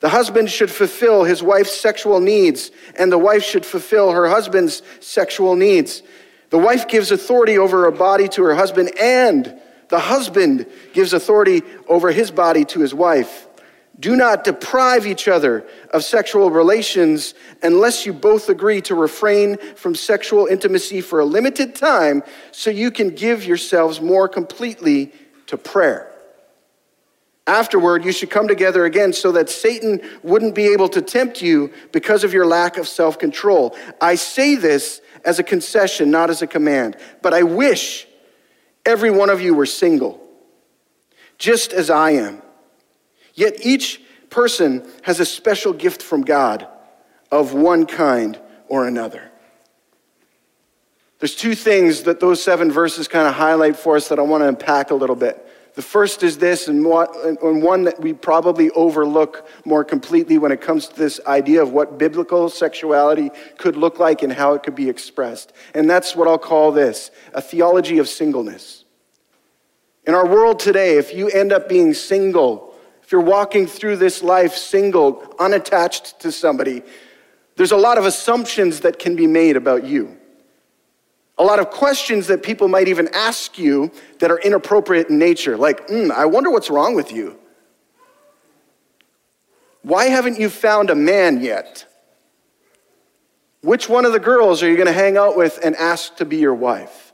The 0.01 0.09
husband 0.09 0.51
should 0.51 0.71
fulfill 0.71 1.25
his 1.25 1.43
wife's 1.43 1.75
sexual 1.75 2.21
needs, 2.21 2.71
and 2.99 3.11
the 3.11 3.19
wife 3.19 3.43
should 3.43 3.65
fulfill 3.65 4.11
her 4.13 4.29
husband's 4.29 4.83
sexual 5.01 5.57
needs. 5.57 6.03
The 6.51 6.59
wife 6.59 6.89
gives 6.89 7.11
authority 7.11 7.57
over 7.57 7.85
her 7.85 7.91
body 7.91 8.29
to 8.29 8.43
her 8.43 8.55
husband, 8.55 8.91
and 9.01 9.59
the 9.89 9.99
husband 9.99 10.67
gives 10.93 11.13
authority 11.13 11.63
over 11.89 12.11
his 12.11 12.31
body 12.31 12.65
to 12.67 12.81
his 12.81 12.95
wife. 12.95 13.47
Do 14.01 14.17
not 14.17 14.43
deprive 14.43 15.07
each 15.07 15.29
other 15.29 15.65
of 15.91 16.03
sexual 16.03 16.51
relations 16.51 17.35
unless 17.63 18.05
you 18.05 18.13
both 18.13 18.49
agree 18.49 18.81
to 18.83 18.95
refrain 18.95 19.57
from 19.77 19.95
sexual 19.95 20.47
intimacy 20.47 21.01
for 21.01 21.21
a 21.21 21.25
limited 21.25 21.77
time 21.77 22.25
so 22.51 22.71
you 22.71 22.91
can 22.91 23.11
give 23.11 23.45
yourselves 23.45 24.01
more 24.01 24.29
completely 24.29 25.13
to 25.47 25.57
prayer. 25.57 26.11
Afterward, 27.47 28.05
you 28.05 28.11
should 28.13 28.31
come 28.31 28.49
together 28.49 28.85
again 28.85 29.13
so 29.13 29.31
that 29.33 29.51
Satan 29.51 30.01
wouldn't 30.23 30.55
be 30.55 30.73
able 30.73 30.89
to 30.89 31.03
tempt 31.03 31.43
you 31.43 31.71
because 31.93 32.25
of 32.25 32.33
your 32.33 32.47
lack 32.47 32.79
of 32.79 32.89
self 32.89 33.19
control. 33.19 33.77
I 34.01 34.15
say 34.15 34.55
this 34.55 35.03
as 35.25 35.39
a 35.39 35.43
concession, 35.43 36.11
not 36.11 36.31
as 36.31 36.43
a 36.43 36.47
command, 36.47 36.97
but 37.23 37.35
I 37.35 37.43
wish 37.43 38.09
Every 38.87 39.11
one 39.11 39.31
of 39.31 39.41
you 39.41 39.55
were 39.55 39.67
single, 39.67 40.21
just 41.39 41.73
as 41.73 41.91
I 41.91 42.11
am. 42.13 42.43
Yet 43.35 43.65
each 43.65 44.01
person 44.31 44.89
has 45.03 45.21
a 45.21 45.27
special 45.27 45.73
gift 45.73 46.03
from 46.03 46.23
God 46.23 46.67
of 47.31 47.55
one 47.55 47.87
kind 47.87 48.39
or 48.69 48.87
another. 48.87 49.31
There's 51.19 51.35
two 51.35 51.55
things 51.55 52.03
that 52.03 52.21
those 52.21 52.43
seven 52.43 52.71
verses 52.71 53.09
kind 53.09 53.27
of 53.27 53.35
highlight 53.35 53.77
for 53.77 53.97
us 53.97 54.09
that 54.09 54.19
I 54.19 54.23
want 54.23 54.43
to 54.43 54.49
unpack 54.49 54.91
a 54.91 54.95
little 54.95 55.17
bit. 55.17 55.49
The 55.75 55.83
first 55.83 56.23
is 56.23 56.39
this, 56.39 56.69
and 56.69 56.85
one 56.85 57.85
that 57.85 58.01
we 58.01 58.13
probably 58.13 58.71
overlook 58.71 59.49
more 59.65 59.83
completely 59.83 60.39
when 60.39 60.53
it 60.53 60.61
comes 60.61 60.87
to 60.87 60.95
this 60.95 61.21
idea 61.27 61.63
of 61.63 61.73
what 61.73 61.99
biblical 61.99 62.49
sexuality 62.49 63.31
could 63.59 63.77
look 63.77 63.99
like 63.99 64.23
and 64.23 64.33
how 64.33 64.55
it 64.55 64.63
could 64.63 64.77
be 64.77 64.89
expressed. 64.89 65.53
And 65.75 65.91
that's 65.91 66.15
what 66.15 66.29
I'll 66.29 66.39
call 66.39 66.71
this 66.71 67.11
a 67.33 67.43
theology 67.43 67.99
of 67.99 68.09
singleness. 68.09 68.85
In 70.07 70.15
our 70.15 70.27
world 70.27 70.61
today, 70.61 70.97
if 70.97 71.13
you 71.13 71.29
end 71.31 71.53
up 71.53 71.69
being 71.69 71.93
single, 71.93 72.73
if 73.03 73.11
you're 73.11 73.21
walking 73.21 73.67
through 73.67 73.97
this 73.97 74.23
life 74.23 74.55
single, 74.55 75.35
unattached 75.41 76.21
to 76.21 76.31
somebody, 76.31 76.83
there's 77.57 77.73
a 77.73 77.77
lot 77.77 77.99
of 77.99 78.05
assumptions 78.05 78.81
that 78.81 79.01
can 79.01 79.17
be 79.17 79.27
made 79.27 79.57
about 79.57 79.85
you. 79.85 80.17
A 81.39 81.43
lot 81.43 81.59
of 81.59 81.71
questions 81.71 82.29
that 82.29 82.43
people 82.43 82.69
might 82.69 82.87
even 82.87 83.09
ask 83.13 83.59
you 83.59 83.91
that 84.21 84.31
are 84.31 84.39
inappropriate 84.39 85.09
in 85.09 85.19
nature, 85.19 85.57
like, 85.57 85.89
mm, 85.89 86.11
I 86.11 86.27
wonder 86.27 86.51
what's 86.51 86.71
wrong 86.71 86.95
with 86.95 87.11
you. 87.13 87.39
Why 89.83 90.07
haven't 90.07 90.39
you 90.39 90.49
found 90.49 90.91
a 90.91 90.95
man 90.95 91.41
yet? 91.41 91.87
Which 93.63 93.89
one 93.89 94.05
of 94.05 94.13
the 94.13 94.21
girls 94.21 94.63
are 94.63 94.69
you 94.69 94.77
going 94.77 94.87
to 94.87 94.93
hang 94.93 95.17
out 95.17 95.37
with 95.37 95.59
and 95.65 95.75
ask 95.77 96.17
to 96.17 96.25
be 96.25 96.37
your 96.37 96.55
wife? 96.55 97.13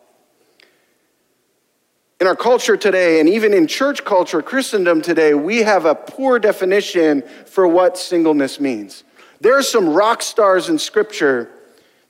In 2.20 2.26
our 2.26 2.36
culture 2.36 2.76
today, 2.76 3.18
and 3.18 3.28
even 3.28 3.54
in 3.54 3.66
church 3.66 4.04
culture, 4.04 4.42
Christendom 4.42 5.00
today, 5.00 5.32
we 5.32 5.58
have 5.58 5.86
a 5.86 5.94
poor 5.94 6.38
definition 6.38 7.22
for 7.46 7.66
what 7.66 7.96
singleness 7.96 8.60
means. 8.60 9.04
There 9.40 9.56
are 9.56 9.62
some 9.62 9.88
rock 9.88 10.20
stars 10.20 10.68
in 10.68 10.78
Scripture 10.78 11.50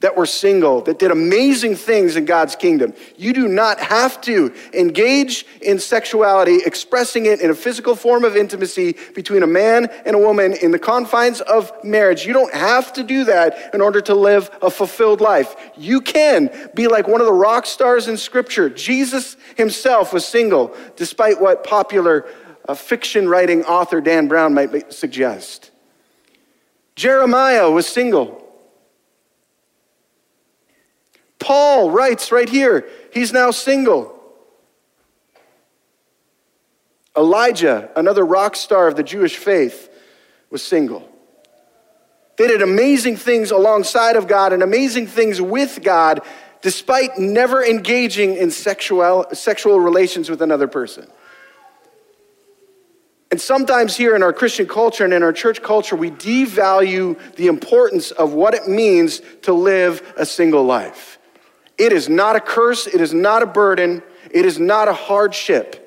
that 0.01 0.17
were 0.17 0.27
single, 0.27 0.81
that 0.83 0.99
did 0.99 1.11
amazing 1.11 1.77
things 1.77 2.17
in 2.17 2.25
God's 2.25 2.57
kingdom. 2.57 2.95
You 3.17 3.35
do 3.35 3.49
not 3.49 3.79
have 3.81 4.21
to 4.23 4.53
engage 4.73 5.47
in 5.61 5.79
sexuality, 5.79 6.59
expressing 6.65 7.27
it 7.27 7.41
in 7.41 7.51
a 7.51 7.55
physical 7.55 7.95
form 7.95 8.25
of 8.25 8.35
intimacy 8.35 8.97
between 9.15 9.43
a 9.43 9.47
man 9.47 9.91
and 10.07 10.17
a 10.17 10.19
woman 10.19 10.55
in 10.55 10.71
the 10.71 10.79
confines 10.79 11.43
of 11.43 11.73
marriage. 11.85 12.25
You 12.25 12.33
don't 12.33 12.53
have 12.55 12.95
to 12.95 13.03
do 13.03 13.25
that 13.25 13.75
in 13.75 13.83
order 13.83 14.01
to 14.01 14.15
live 14.15 14.51
a 14.63 14.71
fulfilled 14.71 15.21
life. 15.21 15.55
You 15.77 16.01
can 16.01 16.51
be 16.75 16.89
like 16.89 17.07
one 17.07 17.21
of 17.21 17.27
the 17.27 17.33
rock 17.33 17.67
stars 17.67 18.09
in 18.09 18.17
Scripture. 18.17 18.71
Jesus 18.71 19.37
himself 19.57 20.15
was 20.15 20.25
single, 20.25 20.75
despite 20.97 21.39
what 21.39 21.63
popular 21.63 22.27
uh, 22.67 22.75
fiction 22.75 23.29
writing 23.29 23.65
author 23.65 24.01
Dan 24.01 24.29
Brown 24.29 24.55
might 24.55 24.93
suggest. 24.93 25.71
Jeremiah 26.97 27.71
was 27.71 27.87
single. 27.87 28.40
Paul 31.41 31.91
writes 31.91 32.31
right 32.31 32.49
here, 32.49 32.87
he's 33.13 33.33
now 33.33 33.51
single. 33.51 34.17
Elijah, 37.17 37.91
another 37.97 38.25
rock 38.25 38.55
star 38.55 38.87
of 38.87 38.95
the 38.95 39.03
Jewish 39.03 39.37
faith, 39.37 39.89
was 40.51 40.63
single. 40.63 41.09
They 42.37 42.47
did 42.47 42.63
amazing 42.63 43.17
things 43.17 43.51
alongside 43.51 44.17
of 44.17 44.29
God 44.29 44.53
and 44.53 44.63
amazing 44.63 45.07
things 45.07 45.41
with 45.41 45.81
God, 45.83 46.21
despite 46.63 47.19
never 47.19 47.65
engaging 47.65 48.37
in 48.37 48.51
sexual, 48.51 49.27
sexual 49.33 49.81
relations 49.81 50.31
with 50.31 50.41
another 50.41 50.69
person. 50.69 51.07
And 53.31 53.41
sometimes 53.41 53.97
here 53.97 54.17
in 54.17 54.23
our 54.23 54.33
Christian 54.33 54.67
culture 54.67 55.05
and 55.05 55.15
in 55.15 55.23
our 55.23 55.33
church 55.33 55.63
culture, 55.63 55.97
we 55.97 56.11
devalue 56.11 57.17
the 57.37 57.47
importance 57.47 58.11
of 58.11 58.33
what 58.33 58.55
it 58.55 58.67
means 58.67 59.21
to 59.43 59.53
live 59.53 60.15
a 60.17 60.27
single 60.27 60.65
life. 60.65 61.19
It 61.81 61.95
is 61.95 62.11
not 62.11 62.37
a 62.37 62.41
curse, 62.41 62.87
it 62.87 63.01
is 63.01 63.15
not 63.15 63.43
a 63.43 63.47
burden, 63.47 64.03
it 64.31 64.45
is 64.45 64.59
not 64.59 64.87
a 64.87 64.93
hardship. 64.93 65.79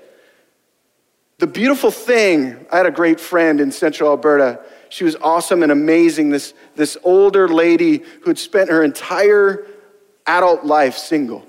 The 1.37 1.45
beautiful 1.45 1.91
thing, 1.91 2.65
I 2.71 2.77
had 2.77 2.87
a 2.87 2.91
great 2.91 3.19
friend 3.19 3.61
in 3.61 3.71
central 3.71 4.09
Alberta. 4.09 4.61
She 4.89 5.03
was 5.03 5.15
awesome 5.17 5.61
and 5.61 5.71
amazing. 5.71 6.31
This, 6.31 6.55
this 6.75 6.97
older 7.03 7.47
lady 7.47 7.97
who 8.21 8.31
had 8.31 8.39
spent 8.39 8.71
her 8.71 8.83
entire 8.83 9.67
adult 10.25 10.65
life 10.65 10.97
single. 10.97 11.45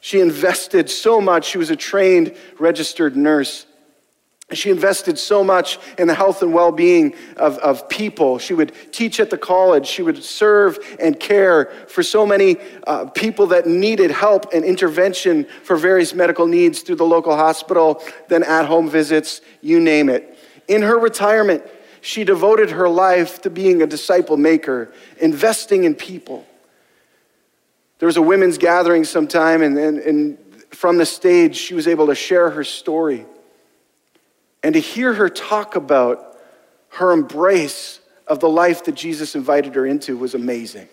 She 0.00 0.20
invested 0.20 0.88
so 0.88 1.20
much. 1.20 1.46
She 1.46 1.58
was 1.58 1.70
a 1.70 1.76
trained 1.76 2.36
registered 2.60 3.16
nurse. 3.16 3.66
She 4.52 4.70
invested 4.70 5.16
so 5.18 5.44
much 5.44 5.78
in 5.96 6.08
the 6.08 6.14
health 6.14 6.42
and 6.42 6.52
well 6.52 6.72
being 6.72 7.14
of, 7.36 7.58
of 7.58 7.88
people. 7.88 8.38
She 8.38 8.52
would 8.52 8.72
teach 8.92 9.20
at 9.20 9.30
the 9.30 9.38
college. 9.38 9.86
She 9.86 10.02
would 10.02 10.22
serve 10.22 10.78
and 10.98 11.18
care 11.18 11.66
for 11.86 12.02
so 12.02 12.26
many 12.26 12.56
uh, 12.86 13.06
people 13.06 13.46
that 13.48 13.66
needed 13.66 14.10
help 14.10 14.52
and 14.52 14.64
intervention 14.64 15.46
for 15.62 15.76
various 15.76 16.14
medical 16.14 16.46
needs 16.46 16.80
through 16.82 16.96
the 16.96 17.04
local 17.04 17.36
hospital, 17.36 18.02
then 18.28 18.42
at 18.42 18.66
home 18.66 18.90
visits, 18.90 19.40
you 19.60 19.78
name 19.78 20.08
it. 20.08 20.36
In 20.66 20.82
her 20.82 20.98
retirement, 20.98 21.62
she 22.00 22.24
devoted 22.24 22.70
her 22.70 22.88
life 22.88 23.42
to 23.42 23.50
being 23.50 23.82
a 23.82 23.86
disciple 23.86 24.36
maker, 24.36 24.92
investing 25.18 25.84
in 25.84 25.94
people. 25.94 26.44
There 27.98 28.06
was 28.06 28.16
a 28.16 28.22
women's 28.22 28.58
gathering 28.58 29.04
sometime, 29.04 29.62
and, 29.62 29.78
and, 29.78 29.98
and 29.98 30.38
from 30.70 30.96
the 30.96 31.06
stage, 31.06 31.56
she 31.56 31.74
was 31.74 31.86
able 31.86 32.06
to 32.06 32.14
share 32.14 32.50
her 32.50 32.64
story. 32.64 33.26
And 34.62 34.74
to 34.74 34.80
hear 34.80 35.14
her 35.14 35.28
talk 35.28 35.76
about 35.76 36.38
her 36.90 37.12
embrace 37.12 38.00
of 38.26 38.40
the 38.40 38.48
life 38.48 38.84
that 38.84 38.94
Jesus 38.94 39.34
invited 39.34 39.74
her 39.74 39.86
into 39.86 40.16
was 40.16 40.34
amazing. 40.34 40.88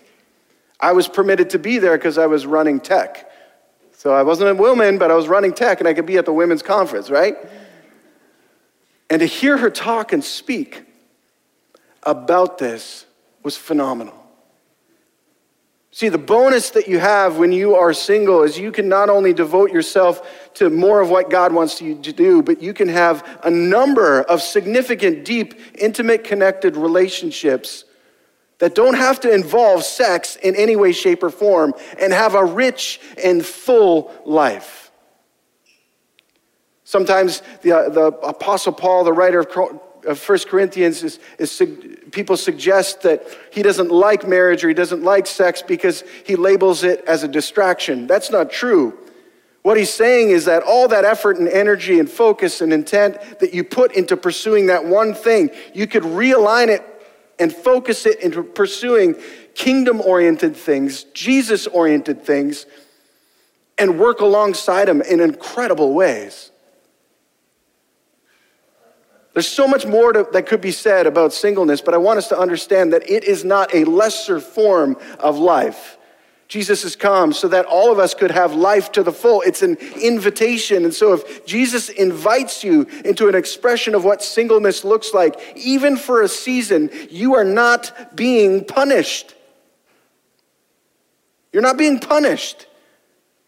I 0.80 0.92
was 0.92 1.08
permitted 1.08 1.50
to 1.50 1.58
be 1.58 1.78
there 1.78 1.96
because 1.96 2.18
I 2.18 2.26
was 2.26 2.46
running 2.46 2.80
tech. 2.80 3.30
So 3.92 4.12
I 4.12 4.22
wasn't 4.22 4.50
a 4.50 4.54
woman, 4.54 4.98
but 4.98 5.10
I 5.10 5.14
was 5.14 5.28
running 5.28 5.52
tech 5.52 5.80
and 5.80 5.88
I 5.88 5.94
could 5.94 6.06
be 6.06 6.16
at 6.18 6.24
the 6.24 6.32
women's 6.32 6.62
conference, 6.62 7.10
right? 7.10 7.36
And 9.10 9.20
to 9.20 9.26
hear 9.26 9.56
her 9.56 9.70
talk 9.70 10.12
and 10.12 10.22
speak 10.22 10.84
about 12.02 12.58
this 12.58 13.06
was 13.42 13.56
phenomenal. 13.56 14.17
See, 15.90 16.10
the 16.10 16.18
bonus 16.18 16.70
that 16.70 16.86
you 16.86 16.98
have 16.98 17.38
when 17.38 17.50
you 17.50 17.74
are 17.74 17.94
single 17.94 18.42
is 18.42 18.58
you 18.58 18.70
can 18.70 18.88
not 18.88 19.08
only 19.08 19.32
devote 19.32 19.72
yourself 19.72 20.52
to 20.54 20.68
more 20.68 21.00
of 21.00 21.08
what 21.08 21.30
God 21.30 21.52
wants 21.52 21.80
you 21.80 22.00
to 22.02 22.12
do, 22.12 22.42
but 22.42 22.62
you 22.62 22.74
can 22.74 22.88
have 22.88 23.40
a 23.42 23.50
number 23.50 24.20
of 24.22 24.42
significant, 24.42 25.24
deep, 25.24 25.54
intimate, 25.76 26.24
connected 26.24 26.76
relationships 26.76 27.84
that 28.58 28.74
don't 28.74 28.94
have 28.94 29.20
to 29.20 29.32
involve 29.32 29.82
sex 29.82 30.36
in 30.36 30.54
any 30.56 30.76
way, 30.76 30.92
shape, 30.92 31.22
or 31.22 31.30
form 31.30 31.72
and 31.98 32.12
have 32.12 32.34
a 32.34 32.44
rich 32.44 33.00
and 33.22 33.44
full 33.44 34.12
life. 34.26 34.90
Sometimes 36.84 37.42
the, 37.62 37.72
uh, 37.72 37.88
the 37.88 38.06
Apostle 38.06 38.72
Paul, 38.72 39.04
the 39.04 39.12
writer 39.12 39.40
of 39.40 39.80
of 40.06 40.26
1 40.26 40.38
Corinthians 40.48 41.02
is, 41.02 41.18
is 41.38 41.50
people 42.10 42.36
suggest 42.36 43.02
that 43.02 43.26
he 43.52 43.62
doesn't 43.62 43.90
like 43.90 44.26
marriage 44.26 44.64
or 44.64 44.68
he 44.68 44.74
doesn't 44.74 45.02
like 45.02 45.26
sex 45.26 45.62
because 45.62 46.04
he 46.24 46.36
labels 46.36 46.84
it 46.84 47.04
as 47.06 47.22
a 47.22 47.28
distraction. 47.28 48.06
That's 48.06 48.30
not 48.30 48.50
true. 48.50 48.96
What 49.62 49.76
he's 49.76 49.92
saying 49.92 50.30
is 50.30 50.46
that 50.46 50.62
all 50.62 50.88
that 50.88 51.04
effort 51.04 51.36
and 51.36 51.48
energy 51.48 51.98
and 51.98 52.08
focus 52.08 52.60
and 52.60 52.72
intent 52.72 53.18
that 53.40 53.52
you 53.52 53.64
put 53.64 53.92
into 53.92 54.16
pursuing 54.16 54.66
that 54.66 54.84
one 54.84 55.14
thing, 55.14 55.50
you 55.74 55.86
could 55.86 56.04
realign 56.04 56.68
it 56.68 56.82
and 57.38 57.52
focus 57.52 58.06
it 58.06 58.20
into 58.20 58.42
pursuing 58.42 59.14
kingdom 59.54 60.00
oriented 60.00 60.56
things, 60.56 61.04
Jesus 61.14 61.66
oriented 61.66 62.22
things, 62.22 62.66
and 63.76 63.98
work 63.98 64.20
alongside 64.20 64.88
him 64.88 65.02
in 65.02 65.20
incredible 65.20 65.94
ways. 65.94 66.50
There's 69.38 69.46
so 69.46 69.68
much 69.68 69.86
more 69.86 70.12
to, 70.12 70.26
that 70.32 70.46
could 70.46 70.60
be 70.60 70.72
said 70.72 71.06
about 71.06 71.32
singleness, 71.32 71.80
but 71.80 71.94
I 71.94 71.96
want 71.96 72.18
us 72.18 72.26
to 72.30 72.36
understand 72.36 72.92
that 72.92 73.08
it 73.08 73.22
is 73.22 73.44
not 73.44 73.72
a 73.72 73.84
lesser 73.84 74.40
form 74.40 74.96
of 75.20 75.38
life. 75.38 75.96
Jesus 76.48 76.82
has 76.82 76.96
come 76.96 77.32
so 77.32 77.46
that 77.46 77.64
all 77.64 77.92
of 77.92 78.00
us 78.00 78.14
could 78.14 78.32
have 78.32 78.54
life 78.54 78.90
to 78.90 79.04
the 79.04 79.12
full. 79.12 79.42
It's 79.42 79.62
an 79.62 79.76
invitation. 80.02 80.82
And 80.82 80.92
so, 80.92 81.12
if 81.12 81.46
Jesus 81.46 81.88
invites 81.88 82.64
you 82.64 82.82
into 83.04 83.28
an 83.28 83.36
expression 83.36 83.94
of 83.94 84.02
what 84.02 84.24
singleness 84.24 84.82
looks 84.82 85.14
like, 85.14 85.40
even 85.54 85.96
for 85.96 86.22
a 86.22 86.28
season, 86.28 86.90
you 87.08 87.36
are 87.36 87.44
not 87.44 88.16
being 88.16 88.64
punished. 88.64 89.36
You're 91.52 91.62
not 91.62 91.78
being 91.78 92.00
punished. 92.00 92.66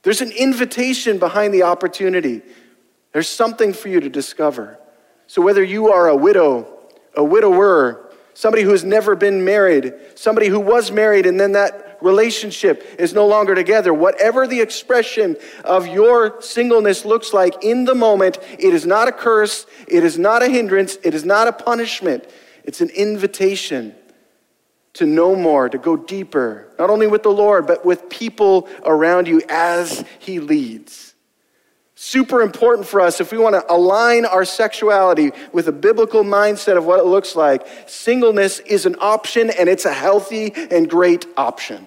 There's 0.04 0.20
an 0.20 0.30
invitation 0.30 1.18
behind 1.18 1.52
the 1.52 1.64
opportunity, 1.64 2.42
there's 3.10 3.28
something 3.28 3.72
for 3.72 3.88
you 3.88 3.98
to 3.98 4.08
discover. 4.08 4.79
So, 5.30 5.40
whether 5.40 5.62
you 5.62 5.92
are 5.92 6.08
a 6.08 6.16
widow, 6.16 6.66
a 7.14 7.22
widower, 7.22 8.10
somebody 8.34 8.64
who 8.64 8.70
has 8.70 8.82
never 8.82 9.14
been 9.14 9.44
married, 9.44 9.94
somebody 10.16 10.48
who 10.48 10.58
was 10.58 10.90
married 10.90 11.24
and 11.24 11.38
then 11.38 11.52
that 11.52 11.98
relationship 12.00 12.84
is 12.98 13.14
no 13.14 13.28
longer 13.28 13.54
together, 13.54 13.94
whatever 13.94 14.48
the 14.48 14.60
expression 14.60 15.36
of 15.62 15.86
your 15.86 16.42
singleness 16.42 17.04
looks 17.04 17.32
like 17.32 17.62
in 17.62 17.84
the 17.84 17.94
moment, 17.94 18.38
it 18.58 18.74
is 18.74 18.84
not 18.84 19.06
a 19.06 19.12
curse, 19.12 19.66
it 19.86 20.02
is 20.02 20.18
not 20.18 20.42
a 20.42 20.48
hindrance, 20.48 20.98
it 21.04 21.14
is 21.14 21.24
not 21.24 21.46
a 21.46 21.52
punishment. 21.52 22.28
It's 22.64 22.80
an 22.80 22.90
invitation 22.90 23.94
to 24.94 25.06
know 25.06 25.36
more, 25.36 25.68
to 25.68 25.78
go 25.78 25.96
deeper, 25.96 26.74
not 26.76 26.90
only 26.90 27.06
with 27.06 27.22
the 27.22 27.30
Lord, 27.30 27.68
but 27.68 27.86
with 27.86 28.10
people 28.10 28.68
around 28.84 29.28
you 29.28 29.42
as 29.48 30.04
He 30.18 30.40
leads. 30.40 31.09
Super 32.02 32.40
important 32.40 32.88
for 32.88 33.02
us 33.02 33.20
if 33.20 33.30
we 33.30 33.36
want 33.36 33.54
to 33.54 33.70
align 33.70 34.24
our 34.24 34.46
sexuality 34.46 35.32
with 35.52 35.68
a 35.68 35.72
biblical 35.72 36.24
mindset 36.24 36.78
of 36.78 36.86
what 36.86 36.98
it 36.98 37.04
looks 37.04 37.36
like. 37.36 37.66
Singleness 37.86 38.58
is 38.60 38.86
an 38.86 38.96
option 39.00 39.50
and 39.50 39.68
it's 39.68 39.84
a 39.84 39.92
healthy 39.92 40.50
and 40.70 40.88
great 40.88 41.26
option. 41.36 41.86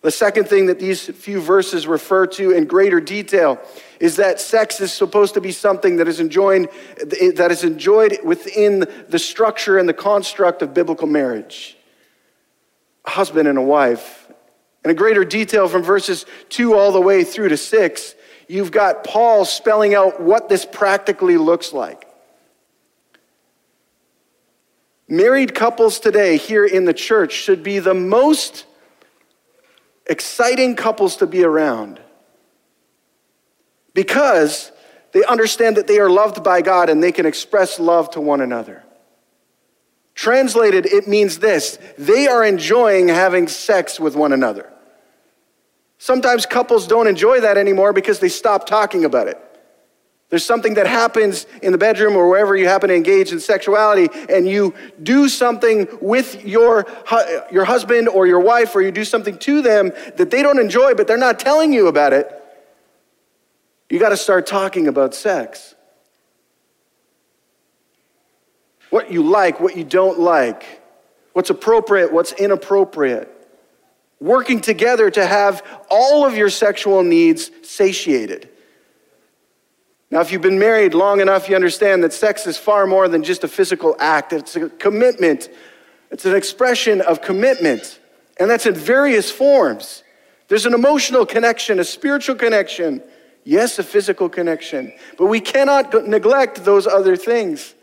The 0.00 0.10
second 0.10 0.48
thing 0.48 0.66
that 0.66 0.80
these 0.80 1.06
few 1.10 1.40
verses 1.40 1.86
refer 1.86 2.26
to 2.26 2.50
in 2.50 2.64
greater 2.64 3.00
detail 3.00 3.60
is 4.00 4.16
that 4.16 4.40
sex 4.40 4.80
is 4.80 4.92
supposed 4.92 5.34
to 5.34 5.40
be 5.40 5.52
something 5.52 5.94
that 5.98 6.08
is 6.08 6.18
enjoyed, 6.18 6.70
that 6.96 7.52
is 7.52 7.62
enjoyed 7.62 8.18
within 8.24 8.84
the 9.10 9.18
structure 9.20 9.78
and 9.78 9.88
the 9.88 9.94
construct 9.94 10.60
of 10.60 10.74
biblical 10.74 11.06
marriage. 11.06 11.76
A 13.04 13.10
husband 13.10 13.46
and 13.46 13.58
a 13.58 13.62
wife 13.62 14.21
in 14.84 14.90
a 14.90 14.94
greater 14.94 15.24
detail 15.24 15.68
from 15.68 15.82
verses 15.82 16.26
2 16.50 16.74
all 16.74 16.92
the 16.92 17.00
way 17.00 17.24
through 17.24 17.48
to 17.50 17.56
6, 17.56 18.14
you've 18.48 18.72
got 18.72 19.04
Paul 19.04 19.44
spelling 19.44 19.94
out 19.94 20.20
what 20.20 20.48
this 20.48 20.64
practically 20.64 21.36
looks 21.36 21.72
like. 21.72 22.06
Married 25.08 25.54
couples 25.54 26.00
today 26.00 26.36
here 26.36 26.64
in 26.64 26.84
the 26.84 26.94
church 26.94 27.32
should 27.32 27.62
be 27.62 27.78
the 27.78 27.94
most 27.94 28.64
exciting 30.06 30.74
couples 30.74 31.16
to 31.16 31.26
be 31.26 31.44
around 31.44 32.00
because 33.94 34.72
they 35.12 35.24
understand 35.24 35.76
that 35.76 35.86
they 35.86 35.98
are 35.98 36.10
loved 36.10 36.42
by 36.42 36.62
God 36.62 36.88
and 36.88 37.02
they 37.02 37.12
can 37.12 37.26
express 37.26 37.78
love 37.78 38.10
to 38.12 38.20
one 38.20 38.40
another. 38.40 38.82
Translated, 40.14 40.86
it 40.86 41.06
means 41.06 41.38
this 41.38 41.78
they 41.98 42.26
are 42.26 42.44
enjoying 42.44 43.08
having 43.08 43.48
sex 43.48 44.00
with 44.00 44.16
one 44.16 44.32
another. 44.32 44.71
Sometimes 46.02 46.46
couples 46.46 46.88
don't 46.88 47.06
enjoy 47.06 47.42
that 47.42 47.56
anymore 47.56 47.92
because 47.92 48.18
they 48.18 48.28
stop 48.28 48.66
talking 48.66 49.04
about 49.04 49.28
it. 49.28 49.38
There's 50.30 50.44
something 50.44 50.74
that 50.74 50.88
happens 50.88 51.46
in 51.62 51.70
the 51.70 51.78
bedroom 51.78 52.16
or 52.16 52.28
wherever 52.28 52.56
you 52.56 52.66
happen 52.66 52.88
to 52.88 52.94
engage 52.96 53.30
in 53.30 53.38
sexuality, 53.38 54.08
and 54.28 54.48
you 54.48 54.74
do 55.04 55.28
something 55.28 55.86
with 56.00 56.44
your, 56.44 56.86
your 57.52 57.64
husband 57.64 58.08
or 58.08 58.26
your 58.26 58.40
wife, 58.40 58.74
or 58.74 58.82
you 58.82 58.90
do 58.90 59.04
something 59.04 59.38
to 59.38 59.62
them 59.62 59.92
that 60.16 60.32
they 60.32 60.42
don't 60.42 60.58
enjoy, 60.58 60.94
but 60.94 61.06
they're 61.06 61.16
not 61.16 61.38
telling 61.38 61.72
you 61.72 61.86
about 61.86 62.12
it. 62.12 62.28
You 63.88 64.00
got 64.00 64.08
to 64.08 64.16
start 64.16 64.44
talking 64.44 64.88
about 64.88 65.14
sex. 65.14 65.76
What 68.90 69.12
you 69.12 69.22
like, 69.22 69.60
what 69.60 69.76
you 69.76 69.84
don't 69.84 70.18
like, 70.18 70.82
what's 71.32 71.50
appropriate, 71.50 72.12
what's 72.12 72.32
inappropriate 72.32 73.41
working 74.22 74.60
together 74.60 75.10
to 75.10 75.26
have 75.26 75.62
all 75.90 76.24
of 76.24 76.36
your 76.36 76.48
sexual 76.48 77.02
needs 77.02 77.50
satiated. 77.62 78.48
Now, 80.10 80.20
if 80.20 80.30
you've 80.30 80.42
been 80.42 80.58
married 80.58 80.94
long 80.94 81.20
enough, 81.20 81.48
you 81.48 81.56
understand 81.56 82.04
that 82.04 82.12
sex 82.12 82.46
is 82.46 82.56
far 82.56 82.86
more 82.86 83.08
than 83.08 83.24
just 83.24 83.44
a 83.44 83.48
physical 83.48 83.96
act, 83.98 84.32
it's 84.32 84.54
a 84.56 84.68
commitment, 84.68 85.48
it's 86.10 86.24
an 86.24 86.36
expression 86.36 87.00
of 87.00 87.20
commitment, 87.22 87.98
and 88.38 88.48
that's 88.48 88.66
in 88.66 88.74
various 88.74 89.30
forms. 89.30 90.04
There's 90.48 90.66
an 90.66 90.74
emotional 90.74 91.24
connection, 91.24 91.80
a 91.80 91.84
spiritual 91.84 92.36
connection, 92.36 93.02
yes, 93.44 93.78
a 93.78 93.82
physical 93.82 94.28
connection, 94.28 94.92
but 95.18 95.26
we 95.26 95.40
cannot 95.40 96.06
neglect 96.06 96.64
those 96.64 96.86
other 96.86 97.16
things. 97.16 97.74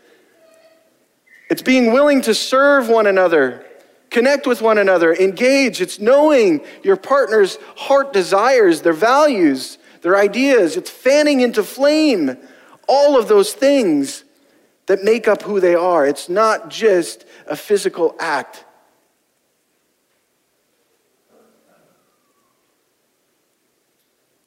It's 1.50 1.62
being 1.62 1.92
willing 1.92 2.22
to 2.22 2.34
serve 2.34 2.88
one 2.88 3.08
another 3.08 3.66
Connect 4.10 4.46
with 4.46 4.60
one 4.60 4.78
another, 4.78 5.14
engage. 5.14 5.80
It's 5.80 6.00
knowing 6.00 6.62
your 6.82 6.96
partner's 6.96 7.58
heart 7.76 8.12
desires, 8.12 8.82
their 8.82 8.92
values, 8.92 9.78
their 10.02 10.16
ideas. 10.16 10.76
It's 10.76 10.90
fanning 10.90 11.40
into 11.40 11.62
flame 11.62 12.36
all 12.88 13.16
of 13.16 13.28
those 13.28 13.52
things 13.52 14.24
that 14.86 15.04
make 15.04 15.28
up 15.28 15.42
who 15.42 15.60
they 15.60 15.76
are. 15.76 16.04
It's 16.04 16.28
not 16.28 16.68
just 16.70 17.24
a 17.46 17.54
physical 17.54 18.16
act. 18.18 18.64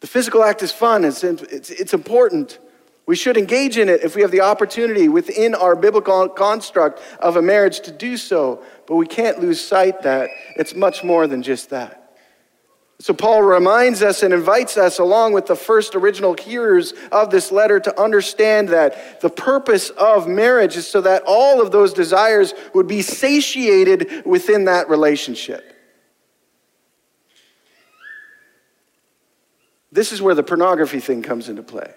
The 0.01 0.07
physical 0.07 0.43
act 0.43 0.61
is 0.61 0.73
fun, 0.73 1.05
it's, 1.05 1.23
it's, 1.23 1.69
it's 1.69 1.93
important, 1.93 2.59
We 3.05 3.15
should 3.17 3.35
engage 3.35 3.77
in 3.77 3.89
it 3.89 4.01
if 4.03 4.15
we 4.15 4.21
have 4.21 4.31
the 4.31 4.41
opportunity 4.41 5.09
within 5.09 5.55
our 5.55 5.75
biblical 5.75 6.29
construct 6.29 7.01
of 7.19 7.35
a 7.35 7.41
marriage 7.41 7.81
to 7.81 7.91
do 7.91 8.15
so, 8.15 8.63
but 8.87 8.95
we 8.95 9.05
can't 9.05 9.39
lose 9.39 9.59
sight 9.59 10.03
that 10.03 10.29
it's 10.55 10.73
much 10.73 11.03
more 11.03 11.27
than 11.27 11.43
just 11.43 11.69
that. 11.71 11.99
So, 12.99 13.13
Paul 13.13 13.41
reminds 13.41 14.01
us 14.01 14.23
and 14.23 14.33
invites 14.33 14.77
us, 14.77 14.99
along 14.99 15.33
with 15.33 15.47
the 15.47 15.57
first 15.57 15.95
original 15.95 16.35
hearers 16.35 16.93
of 17.11 17.31
this 17.31 17.51
letter, 17.51 17.77
to 17.81 18.01
understand 18.01 18.69
that 18.69 19.19
the 19.19 19.29
purpose 19.29 19.89
of 19.89 20.25
marriage 20.25 20.77
is 20.77 20.87
so 20.87 21.01
that 21.01 21.23
all 21.25 21.59
of 21.59 21.71
those 21.71 21.91
desires 21.91 22.53
would 22.73 22.87
be 22.87 23.01
satiated 23.01 24.25
within 24.25 24.65
that 24.65 24.87
relationship. 24.87 25.73
This 29.91 30.13
is 30.13 30.21
where 30.21 30.35
the 30.35 30.43
pornography 30.43 31.01
thing 31.01 31.23
comes 31.23 31.49
into 31.49 31.63
play. 31.63 31.93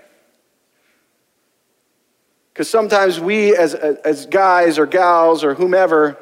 Because 2.56 2.70
sometimes 2.70 3.20
we, 3.20 3.54
as, 3.54 3.74
as 3.74 4.24
guys 4.24 4.78
or 4.78 4.86
gals 4.86 5.44
or 5.44 5.52
whomever, 5.52 6.16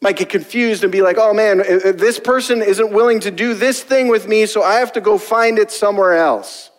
might 0.00 0.14
get 0.14 0.28
confused 0.28 0.84
and 0.84 0.92
be 0.92 1.02
like, 1.02 1.16
oh 1.18 1.34
man, 1.34 1.58
this 1.58 2.20
person 2.20 2.62
isn't 2.62 2.92
willing 2.92 3.18
to 3.18 3.32
do 3.32 3.52
this 3.52 3.82
thing 3.82 4.06
with 4.06 4.28
me, 4.28 4.46
so 4.46 4.62
I 4.62 4.74
have 4.74 4.92
to 4.92 5.00
go 5.00 5.18
find 5.18 5.58
it 5.58 5.72
somewhere 5.72 6.16
else. 6.16 6.70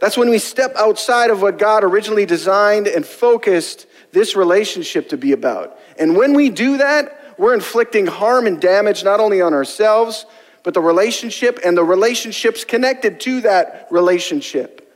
That's 0.00 0.16
when 0.16 0.30
we 0.30 0.38
step 0.38 0.74
outside 0.76 1.28
of 1.28 1.42
what 1.42 1.58
God 1.58 1.84
originally 1.84 2.24
designed 2.24 2.86
and 2.86 3.04
focused 3.04 3.86
this 4.10 4.34
relationship 4.34 5.10
to 5.10 5.18
be 5.18 5.32
about. 5.32 5.78
And 5.98 6.16
when 6.16 6.32
we 6.32 6.48
do 6.48 6.78
that, 6.78 7.36
we're 7.36 7.52
inflicting 7.52 8.06
harm 8.06 8.46
and 8.46 8.58
damage 8.58 9.04
not 9.04 9.20
only 9.20 9.42
on 9.42 9.52
ourselves, 9.52 10.24
but 10.62 10.72
the 10.72 10.80
relationship 10.80 11.58
and 11.66 11.76
the 11.76 11.84
relationships 11.84 12.64
connected 12.64 13.20
to 13.20 13.42
that 13.42 13.88
relationship. 13.90 14.86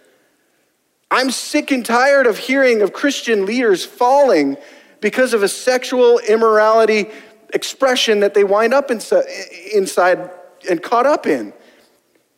I'm 1.12 1.30
sick 1.30 1.70
and 1.70 1.84
tired 1.84 2.26
of 2.26 2.38
hearing 2.38 2.80
of 2.80 2.94
Christian 2.94 3.44
leaders 3.44 3.84
falling 3.84 4.56
because 5.02 5.34
of 5.34 5.42
a 5.42 5.48
sexual 5.48 6.18
immorality 6.20 7.10
expression 7.52 8.20
that 8.20 8.32
they 8.32 8.44
wind 8.44 8.72
up 8.72 8.90
inside 8.90 10.30
and 10.70 10.82
caught 10.82 11.04
up 11.04 11.26
in. 11.26 11.52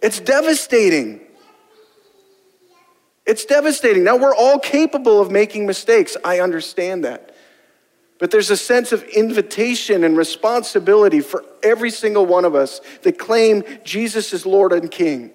It's 0.02 0.18
devastating. 0.18 1.20
It's 3.24 3.44
devastating. 3.44 4.02
Now, 4.02 4.16
we're 4.16 4.34
all 4.34 4.58
capable 4.58 5.20
of 5.20 5.30
making 5.30 5.66
mistakes. 5.66 6.16
I 6.24 6.40
understand 6.40 7.04
that. 7.04 7.32
But 8.18 8.32
there's 8.32 8.50
a 8.50 8.56
sense 8.56 8.90
of 8.90 9.04
invitation 9.04 10.02
and 10.02 10.16
responsibility 10.16 11.20
for 11.20 11.44
every 11.62 11.90
single 11.90 12.26
one 12.26 12.44
of 12.44 12.56
us 12.56 12.80
that 13.02 13.20
claim 13.20 13.62
Jesus 13.84 14.32
is 14.32 14.44
Lord 14.44 14.72
and 14.72 14.90
King. 14.90 15.30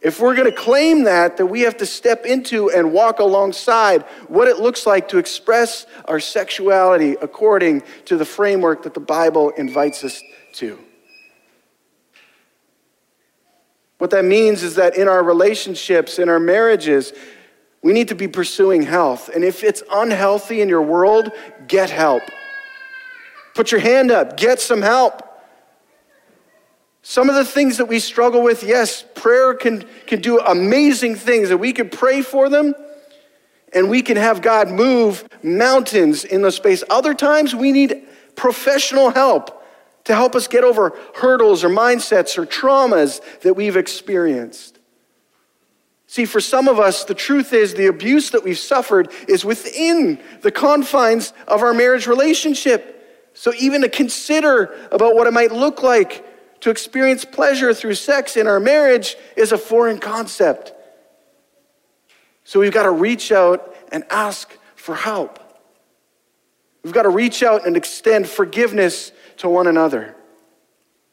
If 0.00 0.20
we're 0.20 0.36
going 0.36 0.50
to 0.50 0.56
claim 0.56 1.04
that, 1.04 1.36
then 1.36 1.48
we 1.48 1.62
have 1.62 1.76
to 1.78 1.86
step 1.86 2.24
into 2.24 2.70
and 2.70 2.92
walk 2.92 3.18
alongside 3.18 4.02
what 4.28 4.46
it 4.46 4.58
looks 4.58 4.86
like 4.86 5.08
to 5.08 5.18
express 5.18 5.86
our 6.04 6.20
sexuality 6.20 7.16
according 7.20 7.82
to 8.04 8.16
the 8.16 8.24
framework 8.24 8.84
that 8.84 8.94
the 8.94 9.00
Bible 9.00 9.50
invites 9.50 10.04
us 10.04 10.22
to. 10.54 10.78
What 13.98 14.10
that 14.10 14.24
means 14.24 14.62
is 14.62 14.76
that 14.76 14.96
in 14.96 15.08
our 15.08 15.24
relationships, 15.24 16.20
in 16.20 16.28
our 16.28 16.38
marriages, 16.38 17.12
we 17.82 17.92
need 17.92 18.08
to 18.08 18.14
be 18.14 18.28
pursuing 18.28 18.82
health. 18.82 19.28
And 19.28 19.42
if 19.42 19.64
it's 19.64 19.82
unhealthy 19.90 20.60
in 20.60 20.68
your 20.68 20.82
world, 20.82 21.32
get 21.66 21.90
help. 21.90 22.22
Put 23.54 23.72
your 23.72 23.80
hand 23.80 24.12
up, 24.12 24.36
get 24.36 24.60
some 24.60 24.82
help. 24.82 25.27
Some 27.02 27.28
of 27.28 27.36
the 27.36 27.44
things 27.44 27.76
that 27.78 27.86
we 27.86 28.00
struggle 28.00 28.42
with, 28.42 28.62
yes, 28.62 29.04
prayer 29.14 29.54
can, 29.54 29.84
can 30.06 30.20
do 30.20 30.40
amazing 30.40 31.14
things, 31.14 31.50
and 31.50 31.60
we 31.60 31.72
can 31.72 31.88
pray 31.88 32.22
for 32.22 32.48
them, 32.48 32.74
and 33.72 33.88
we 33.88 34.02
can 34.02 34.16
have 34.16 34.42
God 34.42 34.68
move 34.68 35.28
mountains 35.42 36.24
in 36.24 36.42
the 36.42 36.52
space. 36.52 36.82
Other 36.90 37.14
times, 37.14 37.54
we 37.54 37.72
need 37.72 38.02
professional 38.34 39.10
help 39.10 39.54
to 40.04 40.14
help 40.14 40.34
us 40.34 40.48
get 40.48 40.64
over 40.64 40.98
hurdles 41.16 41.62
or 41.62 41.68
mindsets 41.68 42.38
or 42.38 42.46
traumas 42.46 43.20
that 43.40 43.54
we've 43.54 43.76
experienced. 43.76 44.78
See, 46.06 46.24
for 46.24 46.40
some 46.40 46.68
of 46.68 46.78
us, 46.78 47.04
the 47.04 47.14
truth 47.14 47.52
is 47.52 47.74
the 47.74 47.86
abuse 47.86 48.30
that 48.30 48.42
we've 48.42 48.58
suffered 48.58 49.12
is 49.28 49.44
within 49.44 50.18
the 50.40 50.50
confines 50.50 51.34
of 51.46 51.60
our 51.60 51.74
marriage 51.74 52.06
relationship. 52.06 53.30
So, 53.34 53.52
even 53.58 53.82
to 53.82 53.90
consider 53.90 54.74
about 54.90 55.14
what 55.14 55.26
it 55.26 55.34
might 55.34 55.52
look 55.52 55.82
like 55.82 56.24
to 56.60 56.70
experience 56.70 57.24
pleasure 57.24 57.72
through 57.72 57.94
sex 57.94 58.36
in 58.36 58.46
our 58.46 58.60
marriage 58.60 59.16
is 59.36 59.52
a 59.52 59.58
foreign 59.58 59.98
concept. 59.98 60.72
So 62.44 62.60
we've 62.60 62.72
got 62.72 62.84
to 62.84 62.90
reach 62.90 63.30
out 63.30 63.74
and 63.92 64.04
ask 64.10 64.56
for 64.74 64.94
help. 64.94 65.38
We've 66.82 66.94
got 66.94 67.02
to 67.02 67.10
reach 67.10 67.42
out 67.42 67.66
and 67.66 67.76
extend 67.76 68.28
forgiveness 68.28 69.12
to 69.38 69.48
one 69.48 69.66
another. 69.66 70.16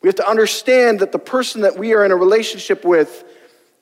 We 0.01 0.07
have 0.07 0.15
to 0.15 0.29
understand 0.29 0.99
that 0.99 1.11
the 1.11 1.19
person 1.19 1.61
that 1.61 1.77
we 1.77 1.93
are 1.93 2.05
in 2.05 2.11
a 2.11 2.15
relationship 2.15 2.85
with 2.85 3.23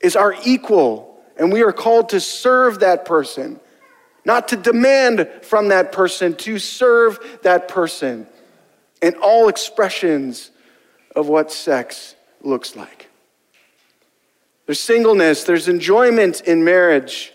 is 0.00 0.16
our 0.16 0.34
equal, 0.44 1.22
and 1.36 1.52
we 1.52 1.62
are 1.62 1.72
called 1.72 2.08
to 2.10 2.20
serve 2.20 2.80
that 2.80 3.04
person, 3.04 3.60
not 4.24 4.48
to 4.48 4.56
demand 4.56 5.28
from 5.42 5.68
that 5.68 5.92
person, 5.92 6.34
to 6.36 6.58
serve 6.58 7.38
that 7.42 7.68
person 7.68 8.26
in 9.02 9.14
all 9.22 9.48
expressions 9.48 10.50
of 11.14 11.28
what 11.28 11.52
sex 11.52 12.14
looks 12.42 12.76
like. 12.76 13.08
There's 14.66 14.80
singleness, 14.80 15.44
there's 15.44 15.68
enjoyment 15.68 16.40
in 16.42 16.64
marriage. 16.64 17.32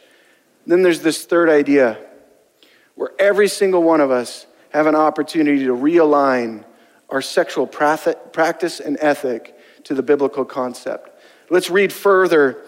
Then 0.66 0.82
there's 0.82 1.02
this 1.02 1.26
third 1.26 1.50
idea 1.50 1.98
where 2.96 3.12
every 3.20 3.48
single 3.48 3.84
one 3.84 4.02
of 4.02 4.12
us 4.12 4.46
have 4.70 4.88
an 4.88 4.96
opportunity 4.96 5.66
to 5.66 5.76
realign 5.76 6.64
our 7.10 7.22
sexual 7.22 7.66
practice 7.66 8.80
and 8.80 8.98
ethic 9.00 9.56
to 9.86 9.94
the 9.94 10.04
biblical 10.04 10.46
concept. 10.46 11.10
Let's 11.50 11.70
read 11.70 11.92
further 11.92 12.64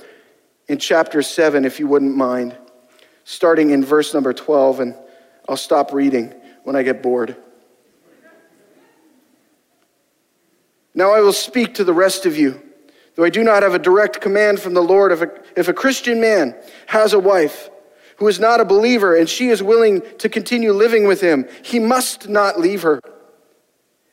in 0.67 0.79
chapter 0.79 1.21
7, 1.21 1.65
if 1.65 1.79
you 1.79 1.87
wouldn't 1.87 2.15
mind, 2.15 2.57
starting 3.23 3.71
in 3.71 3.83
verse 3.83 4.13
number 4.13 4.33
12, 4.33 4.79
and 4.79 4.95
I'll 5.49 5.57
stop 5.57 5.91
reading 5.93 6.33
when 6.63 6.75
I 6.75 6.83
get 6.83 7.03
bored. 7.03 7.35
Now 11.01 11.13
I 11.13 11.21
will 11.21 11.33
speak 11.33 11.73
to 11.73 11.83
the 11.83 11.95
rest 11.95 12.27
of 12.27 12.37
you. 12.37 12.61
Though 13.15 13.23
I 13.23 13.31
do 13.31 13.43
not 13.43 13.63
have 13.63 13.73
a 13.73 13.79
direct 13.79 14.21
command 14.21 14.59
from 14.59 14.75
the 14.75 14.83
Lord, 14.83 15.11
if 15.11 15.23
a, 15.23 15.31
if 15.57 15.67
a 15.67 15.73
Christian 15.73 16.21
man 16.21 16.55
has 16.85 17.13
a 17.13 17.19
wife 17.19 17.71
who 18.17 18.27
is 18.27 18.39
not 18.39 18.61
a 18.61 18.65
believer 18.65 19.15
and 19.15 19.27
she 19.27 19.47
is 19.47 19.63
willing 19.63 20.03
to 20.19 20.29
continue 20.29 20.73
living 20.73 21.07
with 21.07 21.19
him, 21.19 21.47
he 21.63 21.79
must 21.79 22.29
not 22.29 22.59
leave 22.59 22.83
her. 22.83 23.01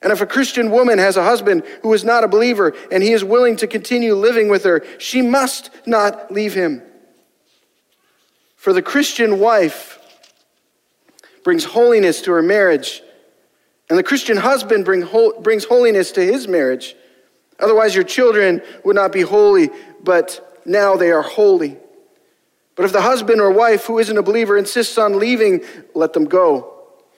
And 0.01 0.11
if 0.11 0.23
a 0.23 0.27
Christian 0.27 0.71
woman 0.71 0.99
has 0.99 1.19
a 1.19 1.23
husband 1.23 1.63
who 1.83 1.93
is 1.93 2.05
not 2.05 2.25
a 2.25 2.29
believer 2.29 2.75
and 2.91 3.03
he 3.03 3.13
is 3.13 3.23
willing 3.23 3.57
to 3.57 3.67
continue 3.67 4.15
living 4.15 4.49
with 4.49 4.65
her, 4.65 4.83
she 4.97 5.21
must 5.21 5.69
not 5.87 6.33
leave 6.33 6.55
him. 6.55 6.81
For 8.57 8.73
the 8.73 8.81
Christian 8.81 9.41
wife 9.41 9.99
brings 11.45 11.65
holiness 11.65 12.23
to 12.23 12.33
her 12.33 12.41
marriage 12.41 13.03
and 13.89 13.99
the 13.99 14.03
Christian 14.03 14.37
husband 14.37 14.85
bring, 14.85 15.07
brings 15.41 15.65
holiness 15.65 16.13
to 16.13 16.21
his 16.21 16.47
marriage. 16.47 16.95
Otherwise, 17.59 17.95
your 17.95 18.05
children 18.05 18.63
would 18.85 18.95
not 18.95 19.13
be 19.13 19.23
holy, 19.23 19.71
but 20.03 20.61
now 20.65 20.97
they 20.97 21.11
are 21.11 21.23
holy. 21.23 21.77
But 22.77 22.85
if 22.85 22.93
the 22.93 23.01
husband 23.01 23.41
or 23.41 23.51
wife 23.51 23.87
who 23.87 23.99
isn't 23.99 24.17
a 24.17 24.23
believer 24.23 24.57
insists 24.57 24.99
on 24.99 25.19
leaving, 25.19 25.65
let 25.95 26.13
them 26.13 26.27
go. 26.27 26.75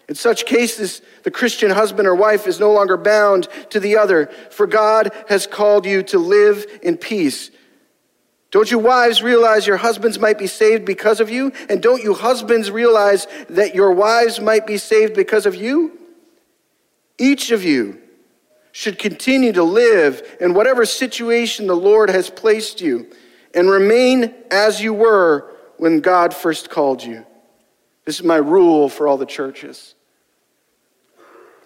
In 0.09 0.15
such 0.15 0.47
cases, 0.47 1.03
the 1.23 1.31
Christian 1.31 1.71
husband 1.71 2.09
or 2.09 2.15
wife 2.15 2.47
is 2.47 2.59
no 2.59 2.73
longer 2.73 2.97
bound 2.97 3.49
to 3.71 3.79
the 3.79 3.97
other, 3.97 4.27
for 4.51 4.67
God 4.67 5.13
has 5.29 5.47
called 5.47 5.87
you 5.87 6.03
to 6.05 6.19
live 6.19 6.67
in 6.83 6.97
peace. 6.97 7.51
Don't 8.51 8.71
you 8.71 8.79
wives 8.79 9.23
realize 9.23 9.67
your 9.67 9.77
husbands 9.77 10.19
might 10.19 10.39
be 10.39 10.49
saved 10.49 10.85
because 10.85 11.21
of 11.21 11.31
you? 11.31 11.53
And 11.69 11.83
don't 11.83 12.03
you 12.03 12.15
husbands 12.15 12.71
realize 12.71 13.29
that 13.51 13.75
your 13.75 13.93
wives 13.93 14.41
might 14.41 14.67
be 14.67 14.79
saved 14.79 15.15
because 15.15 15.47
of 15.47 15.55
you? 15.55 16.00
Each 17.21 17.51
of 17.51 17.63
you 17.63 18.01
should 18.73 18.99
continue 18.99 19.53
to 19.53 19.63
live 19.63 20.39
in 20.41 20.55
whatever 20.55 20.87
situation 20.87 21.67
the 21.67 21.77
Lord 21.77 22.09
has 22.09 22.31
placed 22.31 22.81
you 22.81 23.09
and 23.55 23.69
remain 23.69 24.35
as 24.51 24.81
you 24.81 24.95
were 24.95 25.53
when 25.77 26.01
God 26.01 26.33
first 26.33 26.71
called 26.71 27.03
you. 27.03 27.27
This 28.07 28.19
is 28.19 28.25
my 28.25 28.37
rule 28.37 28.89
for 28.89 29.07
all 29.07 29.19
the 29.19 29.27
churches. 29.27 29.95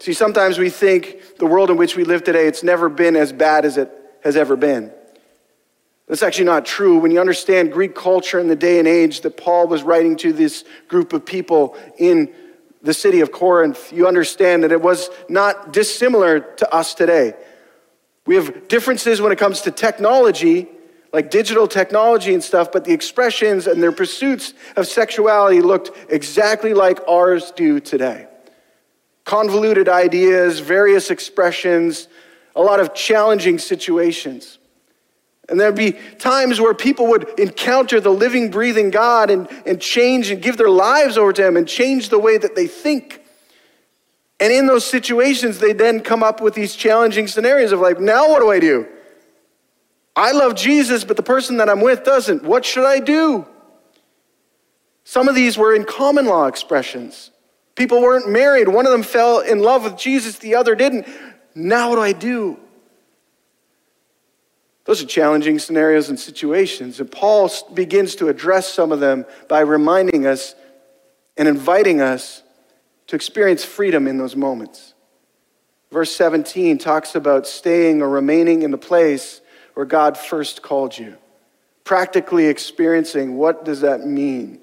See, 0.01 0.13
sometimes 0.13 0.59
we 0.59 0.71
think 0.71 1.39
the 1.39 1.47
world 1.47 1.71
in 1.71 1.77
which 1.77 1.97
we 1.97 2.03
live 2.03 2.25
today, 2.25 2.49
it's 2.49 2.65
never 2.65 2.89
been 2.89 3.15
as 3.15 3.33
bad 3.33 3.65
as 3.65 3.77
it 3.77 3.93
has 4.25 4.37
ever 4.37 4.57
been. 4.57 4.93
That's 6.09 6.25
actually 6.25 6.47
not 6.47 6.67
true. 6.67 6.99
When 6.99 7.13
you 7.13 7.21
understand 7.21 7.73
Greek 7.73 7.95
culture 7.95 8.41
in 8.41 8.49
the 8.49 8.57
day 8.57 8.81
and 8.81 8.89
age 8.89 9.21
that 9.21 9.37
Paul 9.37 9.69
was 9.69 9.85
writing 9.85 10.17
to 10.17 10.33
this 10.33 10.65
group 10.89 11.13
of 11.13 11.25
people 11.25 11.79
in 11.97 12.35
the 12.85 12.95
city 12.95 13.21
of 13.21 13.33
Corinth, 13.33 13.93
you 13.93 14.07
understand 14.07 14.63
that 14.63 14.71
it 14.71 14.81
was 14.81 15.09
not 15.29 15.73
dissimilar 15.73 16.39
to 16.41 16.73
us 16.73 16.95
today. 16.95 17.35
We 18.27 18.37
have 18.37 18.69
differences 18.69 19.21
when 19.21 19.33
it 19.33 19.39
comes 19.39 19.63
to 19.63 19.71
technology, 19.71 20.69
like 21.13 21.31
digital 21.31 21.67
technology 21.67 22.35
and 22.35 22.45
stuff, 22.45 22.71
but 22.71 22.85
the 22.85 22.93
expressions 22.93 23.67
and 23.67 23.83
their 23.83 23.93
pursuits 23.93 24.53
of 24.77 24.87
sexuality 24.87 25.63
looked 25.63 26.13
exactly 26.13 26.75
like 26.75 27.01
ours 27.09 27.53
do 27.57 27.81
today. 27.81 28.27
Convoluted 29.25 29.89
ideas, 29.89 30.61
various 30.61 31.11
expressions, 31.11 32.09
a 32.55 32.61
lot 32.61 32.81
of 32.81 32.95
challenging 32.95 33.59
situations. 33.59 34.59
And 35.49 35.61
there'd 35.61 35.75
be 35.75 35.93
times 36.19 36.61
where 36.61 36.73
people 36.75 37.07
would 37.09 37.39
encounter 37.39 38.01
the 38.01 38.11
living, 38.11 38.51
breathing 38.51 38.91
God 38.91 39.31
and, 39.31 39.49
and 39.67 39.81
change 39.81 40.31
and 40.31 40.41
give 40.41 40.57
their 40.57 40.71
lives 40.71 41.19
over 41.19 41.33
to 41.35 41.47
Him 41.47 41.57
and 41.57 41.69
change 41.69 42.09
the 42.09 42.19
way 42.19 42.39
that 42.39 42.57
they 42.57 42.67
think. 42.67 43.21
And 44.41 44.53
in 44.53 44.67
those 44.67 44.85
situations, 44.85 45.59
they 45.59 45.73
then 45.73 46.01
come 46.01 46.23
up 46.23 46.41
with 46.41 46.55
these 46.55 46.75
challenging 46.75 47.29
scenarios 47.29 47.73
of 47.73 47.81
like, 47.81 48.01
now 48.01 48.31
what 48.31 48.41
do 48.41 48.51
I 48.51 48.59
do? 48.59 48.87
I 50.17 50.33
love 50.33 50.55
Jesus, 50.55 51.05
but 51.05 51.17
the 51.17 51.23
person 51.23 51.59
that 51.59 51.69
I'm 51.69 51.81
with 51.81 52.05
doesn't. 52.05 52.43
What 52.43 52.65
should 52.65 52.87
I 52.87 53.01
do? 53.01 53.47
Some 55.05 55.29
of 55.29 55.35
these 55.35 55.59
were 55.59 55.75
in 55.75 55.85
common 55.85 56.27
law 56.27 56.47
expressions. 56.47 57.31
People 57.75 58.01
weren't 58.01 58.29
married. 58.29 58.69
One 58.69 58.87
of 58.87 58.93
them 58.93 59.03
fell 59.03 59.41
in 59.41 59.61
love 59.61 59.85
with 59.85 59.99
Jesus, 59.99 60.39
the 60.39 60.55
other 60.55 60.75
didn't. 60.75 61.07
Now, 61.55 61.91
what 61.91 61.97
do 61.97 62.03
I 62.03 62.13
do? 62.13 62.59
Those 64.85 65.03
are 65.03 65.07
challenging 65.07 65.59
scenarios 65.59 66.11
and 66.11 66.21
situations. 66.21 67.01
And 67.01 67.11
Paul 67.11 67.51
begins 67.73 68.17
to 68.17 68.29
address 68.29 68.73
some 68.73 68.93
of 68.93 69.01
them 69.01 69.25
by 69.49 69.61
reminding 69.61 70.27
us 70.27 70.55
and 71.37 71.49
inviting 71.49 72.01
us 72.01 72.43
to 73.07 73.17
experience 73.17 73.65
freedom 73.65 74.07
in 74.07 74.19
those 74.19 74.37
moments. 74.37 74.95
Verse 75.91 76.15
17 76.15 76.79
talks 76.79 77.15
about 77.15 77.47
staying 77.47 78.03
or 78.03 78.09
remaining 78.09 78.63
in 78.63 78.71
the 78.71 78.79
place 78.79 79.41
where 79.75 79.87
God 79.87 80.19
first 80.19 80.63
called 80.63 80.97
you. 80.97 81.17
Practically 81.85 82.47
experiencing 82.47 83.37
what 83.37 83.65
does 83.65 83.81
that 83.83 84.07
mean? 84.07 84.61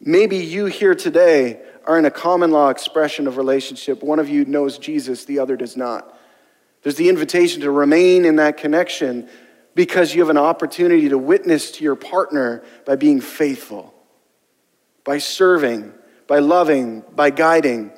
Maybe 0.00 0.36
you 0.36 0.66
here 0.66 0.94
today 0.94 1.60
are 1.84 1.98
in 1.98 2.04
a 2.04 2.10
common 2.10 2.50
law 2.50 2.68
expression 2.68 3.26
of 3.26 3.36
relationship. 3.36 4.02
One 4.02 4.18
of 4.18 4.28
you 4.28 4.44
knows 4.44 4.78
Jesus, 4.78 5.24
the 5.24 5.38
other 5.38 5.56
does 5.56 5.76
not. 5.76 6.16
There's 6.82 6.96
the 6.96 7.08
invitation 7.08 7.62
to 7.62 7.70
remain 7.70 8.24
in 8.24 8.36
that 8.36 8.56
connection 8.56 9.28
because 9.74 10.14
you 10.14 10.20
have 10.20 10.30
an 10.30 10.38
opportunity 10.38 11.08
to 11.08 11.18
witness 11.18 11.70
to 11.72 11.84
your 11.84 11.96
partner 11.96 12.62
by 12.84 12.96
being 12.96 13.20
faithful, 13.20 13.94
by 15.04 15.18
serving, 15.18 15.92
by 16.26 16.40
loving, 16.40 17.02
by 17.14 17.30
guiding, 17.30 17.92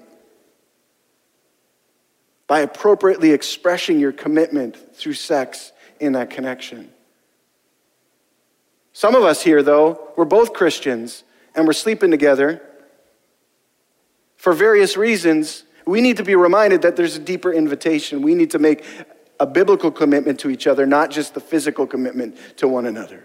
by 2.46 2.60
appropriately 2.60 3.32
expressing 3.32 3.98
your 3.98 4.12
commitment 4.12 4.94
through 4.94 5.14
sex 5.14 5.72
in 5.98 6.12
that 6.12 6.30
connection. 6.30 6.90
Some 8.92 9.14
of 9.14 9.24
us 9.24 9.42
here, 9.42 9.62
though, 9.62 10.12
we're 10.16 10.24
both 10.24 10.52
Christians 10.52 11.24
and 11.54 11.66
we're 11.66 11.72
sleeping 11.72 12.10
together 12.10 12.62
for 14.36 14.52
various 14.52 14.96
reasons. 14.96 15.64
We 15.86 16.00
need 16.00 16.16
to 16.16 16.24
be 16.24 16.34
reminded 16.34 16.82
that 16.82 16.96
there's 16.96 17.16
a 17.16 17.20
deeper 17.20 17.52
invitation. 17.52 18.22
We 18.22 18.34
need 18.34 18.50
to 18.52 18.58
make 18.58 18.84
a 19.40 19.46
biblical 19.46 19.90
commitment 19.90 20.40
to 20.40 20.50
each 20.50 20.66
other, 20.66 20.86
not 20.86 21.10
just 21.10 21.34
the 21.34 21.40
physical 21.40 21.86
commitment 21.86 22.36
to 22.58 22.68
one 22.68 22.86
another. 22.86 23.24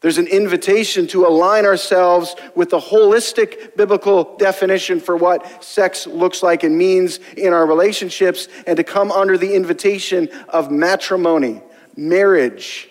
There's 0.00 0.18
an 0.18 0.28
invitation 0.28 1.06
to 1.08 1.26
align 1.26 1.64
ourselves 1.64 2.36
with 2.54 2.70
the 2.70 2.78
holistic 2.78 3.76
biblical 3.76 4.36
definition 4.36 5.00
for 5.00 5.16
what 5.16 5.64
sex 5.64 6.06
looks 6.06 6.42
like 6.42 6.62
and 6.62 6.76
means 6.76 7.18
in 7.36 7.52
our 7.52 7.66
relationships, 7.66 8.48
and 8.66 8.76
to 8.76 8.84
come 8.84 9.10
under 9.10 9.36
the 9.36 9.52
invitation 9.54 10.28
of 10.50 10.70
matrimony, 10.70 11.62
marriage, 11.96 12.88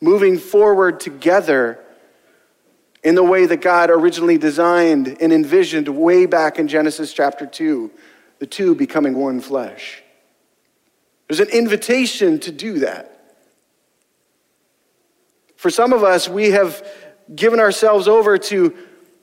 moving 0.00 0.38
forward 0.38 1.00
together 1.00 1.84
in 3.02 3.14
the 3.14 3.22
way 3.22 3.46
that 3.46 3.60
God 3.60 3.90
originally 3.90 4.38
designed 4.38 5.16
and 5.20 5.32
envisioned 5.32 5.88
way 5.88 6.26
back 6.26 6.58
in 6.58 6.68
Genesis 6.68 7.12
chapter 7.12 7.46
2, 7.46 7.90
the 8.38 8.46
two 8.46 8.74
becoming 8.74 9.14
one 9.14 9.40
flesh. 9.40 10.02
There's 11.28 11.40
an 11.40 11.50
invitation 11.50 12.38
to 12.40 12.52
do 12.52 12.80
that. 12.80 13.36
For 15.56 15.70
some 15.70 15.92
of 15.92 16.02
us, 16.02 16.28
we 16.28 16.50
have 16.50 16.86
given 17.34 17.60
ourselves 17.60 18.08
over 18.08 18.38
to 18.38 18.76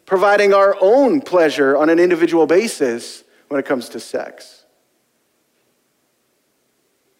providing 0.05 0.53
our 0.53 0.77
own 0.79 1.21
pleasure 1.21 1.75
on 1.75 1.89
an 1.89 1.99
individual 1.99 2.45
basis 2.45 3.23
when 3.47 3.59
it 3.59 3.65
comes 3.65 3.89
to 3.89 3.99
sex. 3.99 4.65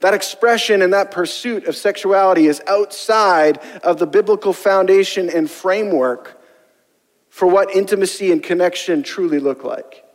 That 0.02 0.14
expression 0.14 0.82
and 0.82 0.94
that 0.94 1.10
pursuit 1.10 1.66
of 1.66 1.76
sexuality 1.76 2.46
is 2.46 2.62
outside 2.68 3.58
of 3.84 3.98
the 3.98 4.06
biblical 4.06 4.54
foundation 4.54 5.30
and 5.30 5.50
framework 5.50 6.40
for 7.36 7.48
what 7.48 7.70
intimacy 7.76 8.32
and 8.32 8.42
connection 8.42 9.04
truly 9.04 9.40
look 9.40 9.66
like. 9.66 10.06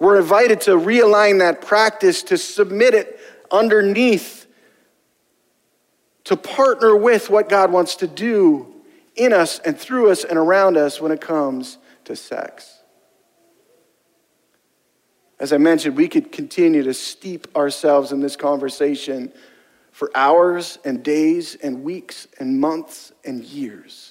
We're 0.00 0.18
invited 0.18 0.62
to 0.62 0.70
realign 0.70 1.40
that 1.40 1.60
practice, 1.60 2.22
to 2.22 2.38
submit 2.38 2.94
it 2.94 3.20
underneath 3.50 4.46
to 6.24 6.38
partner 6.38 6.96
with 6.96 7.28
what 7.28 7.50
God 7.50 7.70
wants 7.70 7.96
to 7.96 8.06
do 8.06 8.76
in 9.14 9.34
us 9.34 9.58
and 9.58 9.78
through 9.78 10.10
us 10.10 10.24
and 10.24 10.38
around 10.38 10.78
us 10.78 11.02
when 11.02 11.12
it 11.12 11.20
comes 11.20 11.76
to 12.06 12.16
sex. 12.16 12.78
As 15.38 15.52
I 15.52 15.58
mentioned, 15.58 15.98
we 15.98 16.08
could 16.08 16.32
continue 16.32 16.82
to 16.82 16.94
steep 16.94 17.46
ourselves 17.54 18.10
in 18.10 18.20
this 18.20 18.36
conversation 18.36 19.34
for 19.92 20.10
hours 20.14 20.78
and 20.86 21.02
days 21.02 21.56
and 21.56 21.82
weeks 21.82 22.26
and 22.38 22.58
months 22.58 23.12
and 23.22 23.44
years. 23.44 24.07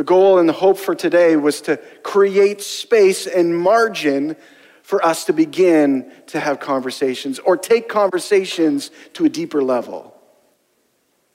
The 0.00 0.04
goal 0.04 0.38
and 0.38 0.48
the 0.48 0.54
hope 0.54 0.78
for 0.78 0.94
today 0.94 1.36
was 1.36 1.60
to 1.60 1.76
create 2.02 2.62
space 2.62 3.26
and 3.26 3.54
margin 3.54 4.34
for 4.82 5.04
us 5.04 5.26
to 5.26 5.34
begin 5.34 6.10
to 6.28 6.40
have 6.40 6.58
conversations 6.58 7.38
or 7.38 7.58
take 7.58 7.86
conversations 7.86 8.90
to 9.12 9.26
a 9.26 9.28
deeper 9.28 9.62
level. 9.62 10.16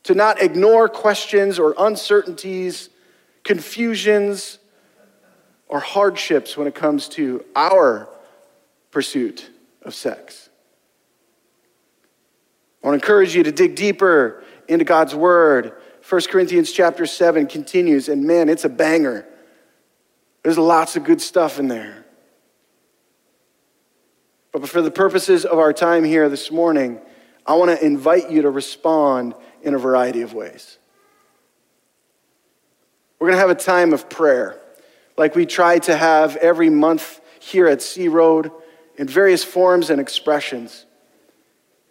To 0.05 0.15
not 0.15 0.41
ignore 0.41 0.89
questions 0.89 1.59
or 1.59 1.75
uncertainties, 1.77 2.89
confusions, 3.43 4.57
or 5.67 5.79
hardships 5.79 6.57
when 6.57 6.65
it 6.65 6.73
comes 6.73 7.07
to 7.09 7.45
our 7.55 8.09
pursuit 8.89 9.47
of 9.83 9.93
sex. 9.93 10.49
I 12.83 12.87
want 12.87 12.99
to 12.99 13.05
encourage 13.05 13.35
you 13.35 13.43
to 13.43 13.51
dig 13.51 13.75
deeper 13.75 14.43
into 14.67 14.85
God's 14.85 15.13
word. 15.13 15.73
1 16.07 16.21
Corinthians 16.29 16.71
chapter 16.71 17.07
7 17.07 17.47
continues, 17.47 18.09
and 18.09 18.25
man, 18.25 18.47
it's 18.47 18.63
a 18.63 18.69
banger. 18.69 19.25
There's 20.43 20.57
lots 20.57 20.95
of 20.95 21.03
good 21.03 21.19
stuff 21.19 21.57
in 21.57 21.67
there. 21.67 22.05
But 24.51 24.69
for 24.69 24.83
the 24.83 24.91
purposes 24.91 25.45
of 25.45 25.57
our 25.57 25.73
time 25.73 26.03
here 26.03 26.29
this 26.29 26.51
morning, 26.51 26.99
I 27.45 27.55
want 27.55 27.71
to 27.71 27.83
invite 27.83 28.29
you 28.29 28.43
to 28.43 28.51
respond 28.51 29.33
in 29.63 29.73
a 29.73 29.79
variety 29.79 30.21
of 30.21 30.33
ways. 30.33 30.77
We're 33.17 33.27
going 33.27 33.37
to 33.37 33.41
have 33.41 33.49
a 33.49 33.55
time 33.55 33.91
of 33.91 34.07
prayer, 34.07 34.61
like 35.17 35.35
we 35.35 35.47
try 35.47 35.79
to 35.79 35.97
have 35.97 36.35
every 36.35 36.69
month 36.69 37.19
here 37.39 37.67
at 37.67 37.81
Sea 37.81 38.09
Road 38.09 38.51
in 38.95 39.07
various 39.07 39.43
forms 39.43 39.89
and 39.89 39.99
expressions. 39.99 40.84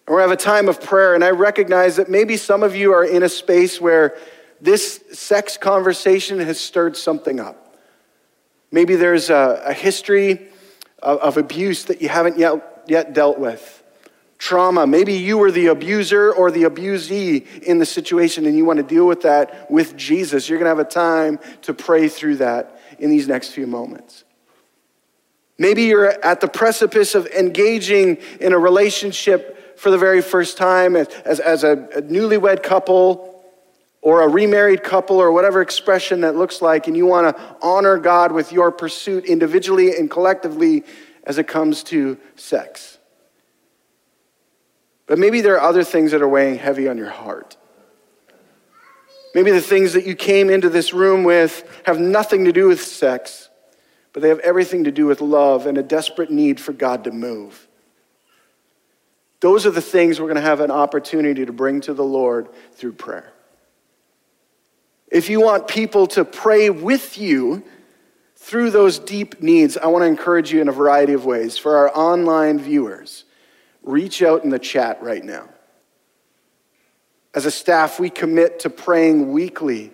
We're 0.06 0.20
have 0.20 0.30
a 0.30 0.36
time 0.36 0.68
of 0.68 0.82
prayer, 0.82 1.14
and 1.14 1.24
I 1.24 1.30
recognize 1.30 1.96
that 1.96 2.10
maybe 2.10 2.36
some 2.36 2.62
of 2.62 2.76
you 2.76 2.92
are 2.92 3.04
in 3.04 3.22
a 3.22 3.28
space 3.28 3.80
where 3.80 4.18
this 4.60 5.02
sex 5.12 5.56
conversation 5.56 6.40
has 6.40 6.60
stirred 6.60 6.96
something 6.96 7.40
up. 7.40 7.76
Maybe 8.70 8.96
there's 8.96 9.30
a, 9.30 9.62
a 9.64 9.72
history 9.72 10.48
of, 11.02 11.18
of 11.20 11.36
abuse 11.38 11.84
that 11.84 12.02
you 12.02 12.08
haven't 12.10 12.38
yet, 12.38 12.84
yet 12.86 13.14
dealt 13.14 13.38
with. 13.38 13.82
Trauma. 14.36 14.86
Maybe 14.86 15.14
you 15.14 15.38
were 15.38 15.50
the 15.50 15.68
abuser 15.68 16.32
or 16.32 16.50
the 16.50 16.64
abusee 16.64 17.46
in 17.62 17.78
the 17.78 17.86
situation 17.86 18.44
and 18.44 18.56
you 18.56 18.66
want 18.66 18.76
to 18.76 18.82
deal 18.82 19.06
with 19.06 19.22
that 19.22 19.70
with 19.70 19.96
Jesus. 19.96 20.48
You're 20.48 20.58
going 20.58 20.66
to 20.66 20.76
have 20.76 20.86
a 20.86 20.90
time 20.90 21.38
to 21.62 21.72
pray 21.72 22.08
through 22.08 22.36
that 22.36 22.78
in 22.98 23.08
these 23.10 23.26
next 23.26 23.50
few 23.50 23.66
moments. 23.66 24.24
Maybe 25.56 25.84
you're 25.84 26.10
at 26.24 26.40
the 26.40 26.48
precipice 26.48 27.14
of 27.14 27.26
engaging 27.28 28.18
in 28.40 28.52
a 28.52 28.58
relationship 28.58 29.53
for 29.76 29.90
the 29.90 29.98
very 29.98 30.22
first 30.22 30.56
time 30.56 30.96
as, 30.96 31.08
as, 31.24 31.40
as 31.40 31.64
a, 31.64 31.72
a 31.72 32.02
newlywed 32.02 32.62
couple 32.62 33.30
or 34.00 34.22
a 34.22 34.28
remarried 34.28 34.82
couple 34.82 35.16
or 35.16 35.32
whatever 35.32 35.62
expression 35.62 36.20
that 36.20 36.36
looks 36.36 36.60
like, 36.60 36.86
and 36.86 36.96
you 36.96 37.06
want 37.06 37.34
to 37.34 37.56
honor 37.62 37.96
God 37.96 38.32
with 38.32 38.52
your 38.52 38.70
pursuit 38.70 39.24
individually 39.24 39.96
and 39.96 40.10
collectively 40.10 40.84
as 41.24 41.38
it 41.38 41.48
comes 41.48 41.82
to 41.84 42.18
sex. 42.36 42.98
But 45.06 45.18
maybe 45.18 45.40
there 45.40 45.54
are 45.54 45.68
other 45.68 45.84
things 45.84 46.12
that 46.12 46.22
are 46.22 46.28
weighing 46.28 46.58
heavy 46.58 46.86
on 46.88 46.98
your 46.98 47.10
heart. 47.10 47.56
Maybe 49.34 49.50
the 49.50 49.60
things 49.60 49.94
that 49.94 50.06
you 50.06 50.14
came 50.14 50.48
into 50.50 50.68
this 50.68 50.92
room 50.92 51.24
with 51.24 51.82
have 51.86 51.98
nothing 51.98 52.44
to 52.44 52.52
do 52.52 52.68
with 52.68 52.82
sex, 52.82 53.48
but 54.12 54.22
they 54.22 54.28
have 54.28 54.38
everything 54.40 54.84
to 54.84 54.92
do 54.92 55.06
with 55.06 55.20
love 55.20 55.66
and 55.66 55.76
a 55.76 55.82
desperate 55.82 56.30
need 56.30 56.60
for 56.60 56.72
God 56.72 57.04
to 57.04 57.10
move. 57.10 57.66
Those 59.44 59.66
are 59.66 59.70
the 59.70 59.82
things 59.82 60.18
we're 60.18 60.28
going 60.28 60.36
to 60.36 60.40
have 60.40 60.60
an 60.60 60.70
opportunity 60.70 61.44
to 61.44 61.52
bring 61.52 61.82
to 61.82 61.92
the 61.92 62.02
Lord 62.02 62.48
through 62.72 62.94
prayer. 62.94 63.30
If 65.12 65.28
you 65.28 65.38
want 65.38 65.68
people 65.68 66.06
to 66.06 66.24
pray 66.24 66.70
with 66.70 67.18
you 67.18 67.62
through 68.36 68.70
those 68.70 68.98
deep 68.98 69.42
needs, 69.42 69.76
I 69.76 69.88
want 69.88 70.00
to 70.00 70.06
encourage 70.06 70.50
you 70.50 70.62
in 70.62 70.68
a 70.70 70.72
variety 70.72 71.12
of 71.12 71.26
ways. 71.26 71.58
For 71.58 71.76
our 71.76 71.94
online 71.94 72.58
viewers, 72.58 73.24
reach 73.82 74.22
out 74.22 74.44
in 74.44 74.48
the 74.48 74.58
chat 74.58 75.02
right 75.02 75.22
now. 75.22 75.50
As 77.34 77.44
a 77.44 77.50
staff, 77.50 78.00
we 78.00 78.08
commit 78.08 78.60
to 78.60 78.70
praying 78.70 79.30
weekly 79.30 79.92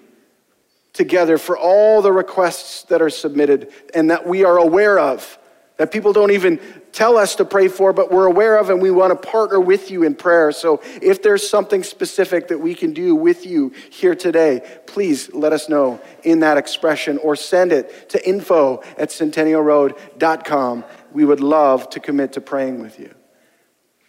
together 0.93 1.39
for 1.39 1.59
all 1.59 2.03
the 2.03 2.13
requests 2.13 2.85
that 2.85 3.03
are 3.03 3.11
submitted 3.11 3.73
and 3.95 4.13
that 4.13 4.25
we 4.25 4.45
are 4.45 4.59
aware 4.59 5.01
of, 5.01 5.40
that 5.81 5.91
people 5.91 6.13
don't 6.13 6.31
even 6.31 6.61
tell 6.93 7.17
us 7.17 7.37
to 7.37 7.43
pray 7.43 7.67
for, 7.67 7.95
but 7.95 8.13
we're 8.13 8.27
aware 8.27 8.59
of 8.59 8.69
and 8.69 8.83
we 8.83 8.91
want 8.91 9.19
to 9.19 9.29
partner 9.31 9.59
with 9.59 9.91
you 9.91 10.03
in 10.03 10.15
prayer. 10.15 10.53
So 10.53 10.83
if 11.01 11.23
there's 11.23 11.49
something 11.49 11.83
specific 11.83 12.49
that 12.49 12.59
we 12.59 12.75
can 12.75 12.93
do 12.93 13.15
with 13.15 13.47
you 13.47 13.73
here 13.89 14.15
today, 14.15 14.61
please 14.87 15.33
let 15.33 15.55
us 15.55 15.71
know 15.71 15.99
in 16.23 16.41
that 16.41 16.59
expression 16.59 17.17
or 17.17 17.35
send 17.35 17.73
it 17.73 18.11
to 18.11 18.29
info 18.29 18.83
at 18.99 19.09
centennialroad.com. 19.09 20.85
We 21.13 21.25
would 21.25 21.41
love 21.41 21.89
to 21.89 21.99
commit 21.99 22.35
to 22.35 22.43
praying 22.43 22.83
with 22.83 23.01
you. 23.01 23.15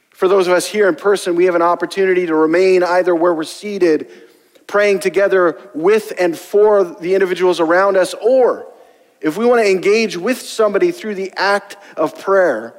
For 0.09 0.27
those 0.27 0.47
of 0.47 0.53
us 0.53 0.67
here 0.67 0.89
in 0.89 0.97
person, 0.97 1.37
we 1.37 1.45
have 1.45 1.55
an 1.55 1.61
opportunity 1.61 2.25
to 2.25 2.35
remain 2.35 2.83
either 2.83 3.15
where 3.15 3.33
we're 3.33 3.45
seated 3.45 4.11
praying 4.67 4.99
together 4.99 5.57
with 5.73 6.13
and 6.19 6.37
for 6.37 6.83
the 6.83 7.13
individuals 7.13 7.59
around 7.59 7.97
us, 7.97 8.13
or 8.21 8.70
if 9.21 9.37
we 9.37 9.45
want 9.45 9.61
to 9.61 9.69
engage 9.69 10.17
with 10.17 10.41
somebody 10.41 10.91
through 10.91 11.15
the 11.15 11.31
act 11.35 11.77
of 11.95 12.19
prayer, 12.19 12.73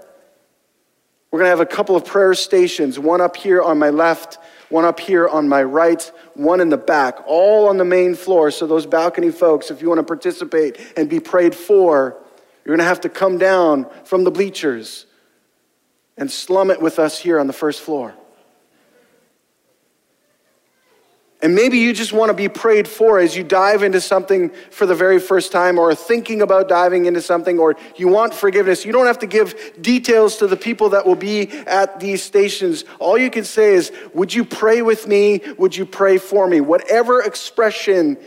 we're 1.30 1.38
going 1.38 1.46
to 1.46 1.50
have 1.50 1.60
a 1.60 1.66
couple 1.66 1.96
of 1.96 2.04
prayer 2.04 2.34
stations, 2.34 2.98
one 2.98 3.20
up 3.20 3.36
here 3.36 3.62
on 3.62 3.78
my 3.78 3.90
left, 3.90 4.38
one 4.68 4.84
up 4.84 5.00
here 5.00 5.28
on 5.28 5.48
my 5.48 5.62
right, 5.62 6.10
one 6.34 6.60
in 6.60 6.68
the 6.68 6.76
back, 6.76 7.18
all 7.26 7.68
on 7.68 7.78
the 7.78 7.84
main 7.84 8.14
floor. 8.14 8.50
So, 8.50 8.66
those 8.66 8.86
balcony 8.86 9.30
folks, 9.30 9.70
if 9.70 9.80
you 9.80 9.88
want 9.88 10.00
to 10.00 10.04
participate 10.04 10.78
and 10.96 11.08
be 11.08 11.20
prayed 11.20 11.54
for, 11.54 12.16
you're 12.64 12.76
going 12.76 12.84
to 12.84 12.84
have 12.84 13.00
to 13.02 13.08
come 13.08 13.38
down 13.38 13.86
from 14.04 14.24
the 14.24 14.30
bleachers 14.30 15.06
and 16.16 16.30
slum 16.30 16.70
it 16.70 16.80
with 16.82 16.98
us 16.98 17.18
here 17.18 17.38
on 17.38 17.46
the 17.46 17.52
first 17.52 17.80
floor. 17.80 18.14
And 21.42 21.56
maybe 21.56 21.78
you 21.78 21.92
just 21.92 22.12
want 22.12 22.30
to 22.30 22.34
be 22.34 22.48
prayed 22.48 22.86
for 22.86 23.18
as 23.18 23.36
you 23.36 23.42
dive 23.42 23.82
into 23.82 24.00
something 24.00 24.50
for 24.70 24.86
the 24.86 24.94
very 24.94 25.18
first 25.18 25.50
time 25.50 25.76
or 25.76 25.92
thinking 25.92 26.40
about 26.40 26.68
diving 26.68 27.06
into 27.06 27.20
something 27.20 27.58
or 27.58 27.76
you 27.96 28.06
want 28.06 28.32
forgiveness. 28.32 28.84
You 28.84 28.92
don't 28.92 29.06
have 29.06 29.18
to 29.18 29.26
give 29.26 29.82
details 29.82 30.36
to 30.36 30.46
the 30.46 30.56
people 30.56 30.90
that 30.90 31.04
will 31.04 31.16
be 31.16 31.50
at 31.66 31.98
these 31.98 32.22
stations. 32.22 32.84
All 33.00 33.18
you 33.18 33.28
can 33.28 33.42
say 33.42 33.74
is, 33.74 33.90
Would 34.14 34.32
you 34.32 34.44
pray 34.44 34.82
with 34.82 35.08
me? 35.08 35.40
Would 35.58 35.76
you 35.76 35.84
pray 35.84 36.18
for 36.18 36.46
me? 36.46 36.60
Whatever 36.60 37.22
expression, 37.22 38.18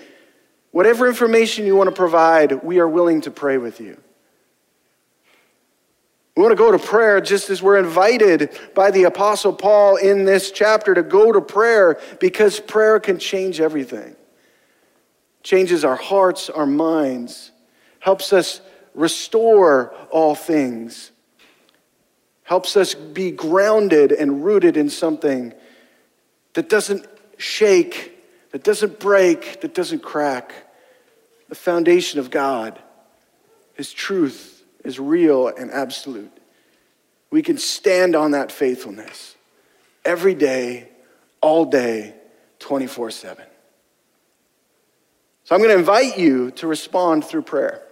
whatever 0.71 1.07
information 1.07 1.65
you 1.65 1.77
want 1.77 1.89
to 1.89 1.95
provide, 1.95 2.63
we 2.63 2.79
are 2.79 2.89
willing 2.89 3.21
to 3.21 3.31
pray 3.31 3.57
with 3.57 3.79
you. 3.79 3.97
We 6.35 6.41
want 6.41 6.51
to 6.51 6.57
go 6.57 6.71
to 6.71 6.79
prayer 6.79 7.21
just 7.21 7.49
as 7.49 7.63
we're 7.63 7.77
invited 7.77 8.59
by 8.73 8.91
the 8.91 9.03
Apostle 9.03 9.53
Paul 9.53 9.95
in 9.95 10.25
this 10.25 10.51
chapter 10.51 10.93
to 10.93 11.01
go 11.01 11.31
to 11.31 11.39
prayer 11.39 11.97
because 12.19 12.59
prayer 12.59 12.99
can 12.99 13.19
change 13.19 13.61
everything. 13.61 14.17
Changes 15.43 15.85
our 15.85 15.95
hearts, 15.95 16.49
our 16.49 16.65
minds, 16.65 17.51
helps 17.99 18.33
us 18.33 18.59
restore 18.93 19.93
all 20.11 20.35
things, 20.35 21.11
helps 22.43 22.75
us 22.75 22.93
be 22.95 23.31
grounded 23.31 24.11
and 24.11 24.43
rooted 24.43 24.75
in 24.75 24.89
something 24.89 25.53
that 26.53 26.67
doesn't 26.67 27.05
shake, 27.37 28.11
that 28.51 28.63
doesn't 28.63 28.99
break, 28.99 29.61
that 29.61 29.73
doesn't 29.73 30.03
crack. 30.03 30.53
The 31.47 31.55
foundation 31.55 32.19
of 32.19 32.29
God, 32.29 32.77
His 33.75 33.93
truth 33.93 34.54
is 34.85 34.99
real 34.99 35.47
and 35.47 35.71
absolute. 35.71 36.31
We 37.31 37.41
can 37.41 37.57
stand 37.57 38.15
on 38.15 38.31
that 38.31 38.51
faithfulness 38.51 39.35
every 40.05 40.35
day, 40.35 40.89
all 41.41 41.65
day, 41.65 42.13
24 42.59 43.11
7. 43.11 43.45
So 45.43 45.53
I'm 45.53 45.61
going 45.61 45.71
to 45.71 45.77
invite 45.77 46.17
you 46.17 46.51
to 46.51 46.67
respond 46.67 47.25
through 47.25 47.43
prayer. 47.43 47.83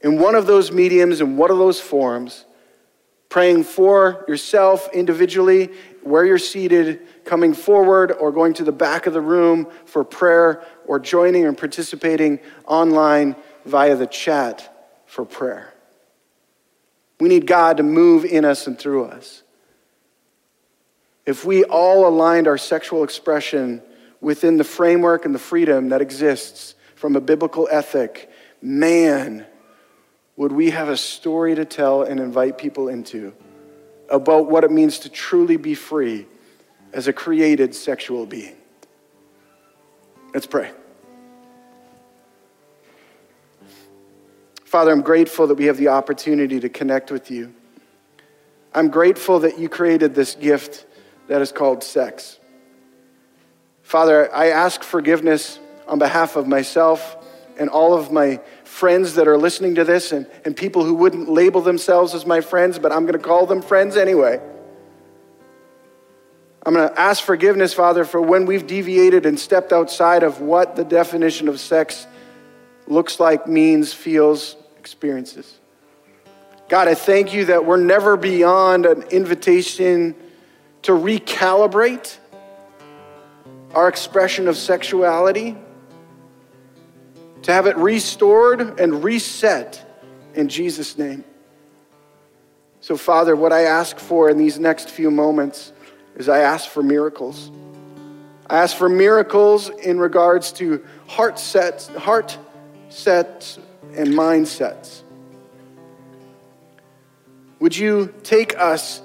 In 0.00 0.18
one 0.18 0.34
of 0.34 0.46
those 0.46 0.72
mediums, 0.72 1.20
in 1.20 1.36
one 1.36 1.50
of 1.50 1.58
those 1.58 1.80
forms, 1.80 2.44
praying 3.28 3.64
for 3.64 4.24
yourself 4.28 4.88
individually, 4.92 5.70
where 6.02 6.26
you're 6.26 6.38
seated, 6.38 7.00
coming 7.24 7.54
forward, 7.54 8.12
or 8.12 8.30
going 8.32 8.52
to 8.54 8.64
the 8.64 8.72
back 8.72 9.06
of 9.06 9.12
the 9.12 9.20
room 9.20 9.68
for 9.86 10.04
prayer, 10.04 10.64
or 10.86 10.98
joining 10.98 11.46
and 11.46 11.56
participating 11.56 12.38
online 12.66 13.34
via 13.64 13.96
the 13.96 14.06
chat 14.06 14.73
for 15.14 15.24
prayer. 15.24 15.72
We 17.20 17.28
need 17.28 17.46
God 17.46 17.76
to 17.76 17.84
move 17.84 18.24
in 18.24 18.44
us 18.44 18.66
and 18.66 18.76
through 18.76 19.04
us. 19.04 19.44
If 21.24 21.44
we 21.44 21.62
all 21.62 22.08
aligned 22.08 22.48
our 22.48 22.58
sexual 22.58 23.04
expression 23.04 23.80
within 24.20 24.56
the 24.56 24.64
framework 24.64 25.24
and 25.24 25.32
the 25.32 25.38
freedom 25.38 25.90
that 25.90 26.02
exists 26.02 26.74
from 26.96 27.14
a 27.14 27.20
biblical 27.20 27.68
ethic, 27.70 28.28
man, 28.60 29.46
would 30.36 30.50
we 30.50 30.70
have 30.70 30.88
a 30.88 30.96
story 30.96 31.54
to 31.54 31.64
tell 31.64 32.02
and 32.02 32.18
invite 32.18 32.58
people 32.58 32.88
into 32.88 33.32
about 34.10 34.50
what 34.50 34.64
it 34.64 34.72
means 34.72 34.98
to 34.98 35.08
truly 35.08 35.56
be 35.56 35.76
free 35.76 36.26
as 36.92 37.06
a 37.06 37.12
created 37.12 37.72
sexual 37.72 38.26
being. 38.26 38.56
Let's 40.34 40.46
pray. 40.46 40.72
Father, 44.74 44.90
I'm 44.90 45.02
grateful 45.02 45.46
that 45.46 45.54
we 45.54 45.66
have 45.66 45.76
the 45.76 45.86
opportunity 45.86 46.58
to 46.58 46.68
connect 46.68 47.12
with 47.12 47.30
you. 47.30 47.54
I'm 48.74 48.88
grateful 48.88 49.38
that 49.38 49.56
you 49.56 49.68
created 49.68 50.16
this 50.16 50.34
gift 50.34 50.86
that 51.28 51.40
is 51.40 51.52
called 51.52 51.84
sex. 51.84 52.40
Father, 53.84 54.34
I 54.34 54.48
ask 54.48 54.82
forgiveness 54.82 55.60
on 55.86 56.00
behalf 56.00 56.34
of 56.34 56.48
myself 56.48 57.16
and 57.56 57.70
all 57.70 57.94
of 57.94 58.10
my 58.10 58.40
friends 58.64 59.14
that 59.14 59.28
are 59.28 59.38
listening 59.38 59.76
to 59.76 59.84
this 59.84 60.10
and, 60.10 60.26
and 60.44 60.56
people 60.56 60.84
who 60.84 60.94
wouldn't 60.94 61.28
label 61.28 61.60
themselves 61.60 62.12
as 62.12 62.26
my 62.26 62.40
friends, 62.40 62.76
but 62.80 62.90
I'm 62.90 63.02
going 63.02 63.12
to 63.12 63.24
call 63.24 63.46
them 63.46 63.62
friends 63.62 63.96
anyway. 63.96 64.40
I'm 66.66 66.74
going 66.74 66.88
to 66.88 67.00
ask 67.00 67.22
forgiveness, 67.22 67.72
Father, 67.72 68.04
for 68.04 68.20
when 68.20 68.44
we've 68.44 68.66
deviated 68.66 69.24
and 69.24 69.38
stepped 69.38 69.72
outside 69.72 70.24
of 70.24 70.40
what 70.40 70.74
the 70.74 70.84
definition 70.84 71.46
of 71.46 71.60
sex 71.60 72.08
looks 72.88 73.20
like, 73.20 73.46
means, 73.46 73.92
feels, 73.92 74.56
experiences. 74.84 75.60
God, 76.68 76.88
I 76.88 76.94
thank 76.94 77.32
you 77.32 77.46
that 77.46 77.64
we're 77.64 77.78
never 77.78 78.18
beyond 78.18 78.84
an 78.84 79.00
invitation 79.04 80.14
to 80.82 80.92
recalibrate 80.92 82.18
our 83.72 83.88
expression 83.88 84.46
of 84.46 84.58
sexuality, 84.58 85.56
to 87.44 87.50
have 87.50 87.66
it 87.66 87.78
restored 87.78 88.78
and 88.78 89.02
reset 89.02 90.04
in 90.34 90.50
Jesus' 90.50 90.98
name. 90.98 91.24
So, 92.82 92.98
Father, 92.98 93.34
what 93.34 93.54
I 93.54 93.62
ask 93.62 93.98
for 93.98 94.28
in 94.28 94.36
these 94.36 94.58
next 94.58 94.90
few 94.90 95.10
moments 95.10 95.72
is 96.16 96.28
I 96.28 96.40
ask 96.40 96.68
for 96.68 96.82
miracles. 96.82 97.50
I 98.50 98.58
ask 98.58 98.76
for 98.76 98.90
miracles 98.90 99.70
in 99.70 99.98
regards 99.98 100.52
to 100.52 100.84
heart 101.06 101.38
sets, 101.38 101.88
heart 101.88 102.36
sets 102.90 103.58
and 103.96 104.08
mindsets. 104.08 105.02
Would 107.60 107.76
you 107.76 108.12
take 108.22 108.58
us 108.58 109.02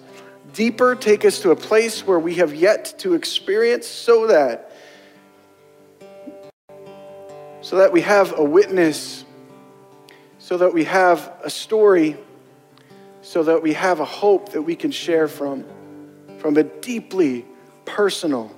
deeper, 0.53 0.95
take 0.95 1.23
us 1.25 1.39
to 1.41 1.51
a 1.51 1.55
place 1.55 2.05
where 2.05 2.19
we 2.19 2.35
have 2.35 2.53
yet 2.53 2.95
to 2.99 3.13
experience 3.13 3.87
so 3.87 4.27
that 4.27 4.71
so 7.61 7.75
that 7.77 7.91
we 7.91 8.01
have 8.01 8.37
a 8.37 8.43
witness, 8.43 9.25
so 10.39 10.57
that 10.57 10.73
we 10.73 10.85
have 10.85 11.31
a 11.43 11.49
story, 11.49 12.17
so 13.21 13.43
that 13.43 13.61
we 13.61 13.73
have 13.73 13.99
a 13.99 14.05
hope 14.05 14.53
that 14.53 14.61
we 14.61 14.75
can 14.75 14.91
share 14.91 15.27
from 15.27 15.65
from 16.39 16.57
a 16.57 16.63
deeply 16.63 17.45
personal 17.85 18.51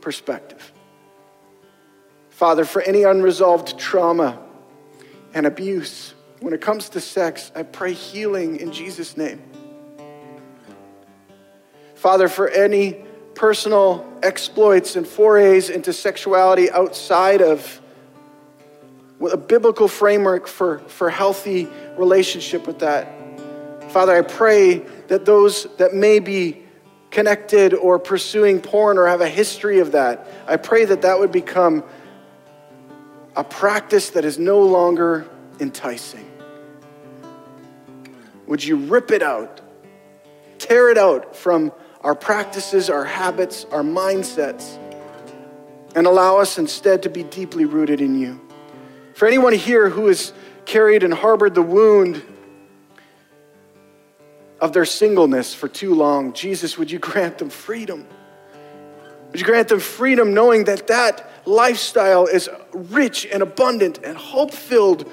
perspective. 0.00 0.72
Father, 2.28 2.64
for 2.64 2.82
any 2.82 3.04
unresolved 3.04 3.78
trauma, 3.78 4.38
and 5.34 5.46
abuse. 5.46 6.14
When 6.40 6.52
it 6.52 6.60
comes 6.60 6.88
to 6.90 7.00
sex, 7.00 7.52
I 7.54 7.62
pray 7.62 7.92
healing 7.92 8.58
in 8.60 8.72
Jesus' 8.72 9.16
name. 9.16 9.42
Father, 11.94 12.28
for 12.28 12.48
any 12.48 13.04
personal 13.34 14.04
exploits 14.22 14.96
and 14.96 15.06
forays 15.06 15.70
into 15.70 15.92
sexuality 15.92 16.70
outside 16.70 17.40
of 17.40 17.80
a 19.30 19.36
biblical 19.36 19.86
framework 19.86 20.48
for, 20.48 20.80
for 20.80 21.08
healthy 21.08 21.68
relationship 21.96 22.66
with 22.66 22.80
that. 22.80 23.06
Father, 23.92 24.16
I 24.16 24.22
pray 24.22 24.78
that 25.08 25.24
those 25.24 25.68
that 25.76 25.94
may 25.94 26.18
be 26.18 26.62
connected 27.10 27.74
or 27.74 27.98
pursuing 27.98 28.60
porn 28.60 28.98
or 28.98 29.06
have 29.06 29.20
a 29.20 29.28
history 29.28 29.78
of 29.78 29.92
that, 29.92 30.26
I 30.46 30.56
pray 30.56 30.84
that 30.86 31.02
that 31.02 31.18
would 31.18 31.30
become 31.30 31.84
a 33.36 33.44
practice 33.44 34.10
that 34.10 34.24
is 34.24 34.38
no 34.38 34.60
longer 34.60 35.28
enticing. 35.60 36.28
Would 38.46 38.62
you 38.62 38.76
rip 38.76 39.10
it 39.10 39.22
out? 39.22 39.60
Tear 40.58 40.90
it 40.90 40.98
out 40.98 41.34
from 41.34 41.72
our 42.02 42.14
practices, 42.14 42.90
our 42.90 43.04
habits, 43.04 43.64
our 43.70 43.82
mindsets, 43.82 44.78
and 45.94 46.06
allow 46.06 46.38
us 46.38 46.58
instead 46.58 47.02
to 47.04 47.10
be 47.10 47.22
deeply 47.22 47.64
rooted 47.64 48.00
in 48.00 48.18
you. 48.18 48.40
For 49.14 49.26
anyone 49.26 49.52
here 49.52 49.88
who 49.88 50.06
has 50.08 50.32
carried 50.64 51.02
and 51.02 51.12
harbored 51.14 51.54
the 51.54 51.62
wound 51.62 52.22
of 54.60 54.72
their 54.72 54.84
singleness 54.84 55.54
for 55.54 55.68
too 55.68 55.94
long, 55.94 56.32
Jesus, 56.32 56.78
would 56.78 56.90
you 56.90 56.98
grant 56.98 57.38
them 57.38 57.50
freedom? 57.50 58.06
Would 59.32 59.40
you 59.40 59.46
grant 59.46 59.68
them 59.68 59.80
freedom 59.80 60.34
knowing 60.34 60.64
that 60.64 60.88
that 60.88 61.30
lifestyle 61.46 62.26
is 62.26 62.50
rich 62.74 63.26
and 63.32 63.42
abundant 63.42 63.98
and 64.04 64.14
hope 64.14 64.52
filled 64.52 65.10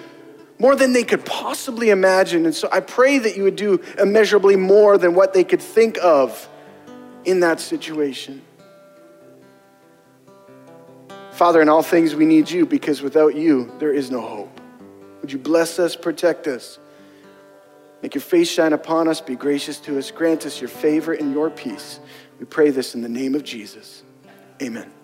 more 0.60 0.76
than 0.76 0.92
they 0.92 1.06
could 1.06 1.26
possibly 1.26 1.90
imagine? 1.90 2.46
And 2.46 2.54
so 2.54 2.68
I 2.70 2.82
pray 2.82 3.18
that 3.20 3.38
you 3.38 3.44
would 3.44 3.56
do 3.56 3.82
immeasurably 3.98 4.58
more 4.58 4.98
than 4.98 5.16
what 5.16 5.34
they 5.34 5.46
could 5.46 5.62
think 5.62 5.98
of 6.04 6.50
in 7.24 7.40
that 7.40 7.62
situation. 7.62 8.42
Father, 11.32 11.62
in 11.62 11.70
all 11.70 11.82
things 11.82 12.14
we 12.14 12.26
need 12.26 12.50
you 12.50 12.66
because 12.66 13.02
without 13.02 13.36
you, 13.36 13.72
there 13.80 13.94
is 13.94 14.12
no 14.12 14.20
hope. 14.20 14.60
Would 15.22 15.32
you 15.32 15.40
bless 15.40 15.80
us, 15.80 15.96
protect 15.96 16.46
us? 16.48 16.78
Make 18.02 18.16
your 18.16 18.22
face 18.22 18.50
shine 18.50 18.74
upon 18.74 19.08
us, 19.08 19.22
be 19.22 19.38
gracious 19.38 19.80
to 19.82 19.98
us, 19.98 20.12
grant 20.12 20.46
us 20.46 20.60
your 20.60 20.68
favor 20.68 21.14
and 21.14 21.32
your 21.32 21.50
peace. 21.50 22.02
We 22.38 22.46
pray 22.46 22.72
this 22.72 22.96
in 22.96 23.02
the 23.02 23.08
name 23.08 23.34
of 23.34 23.46
Jesus. 23.46 24.04
Amen. 24.62 24.99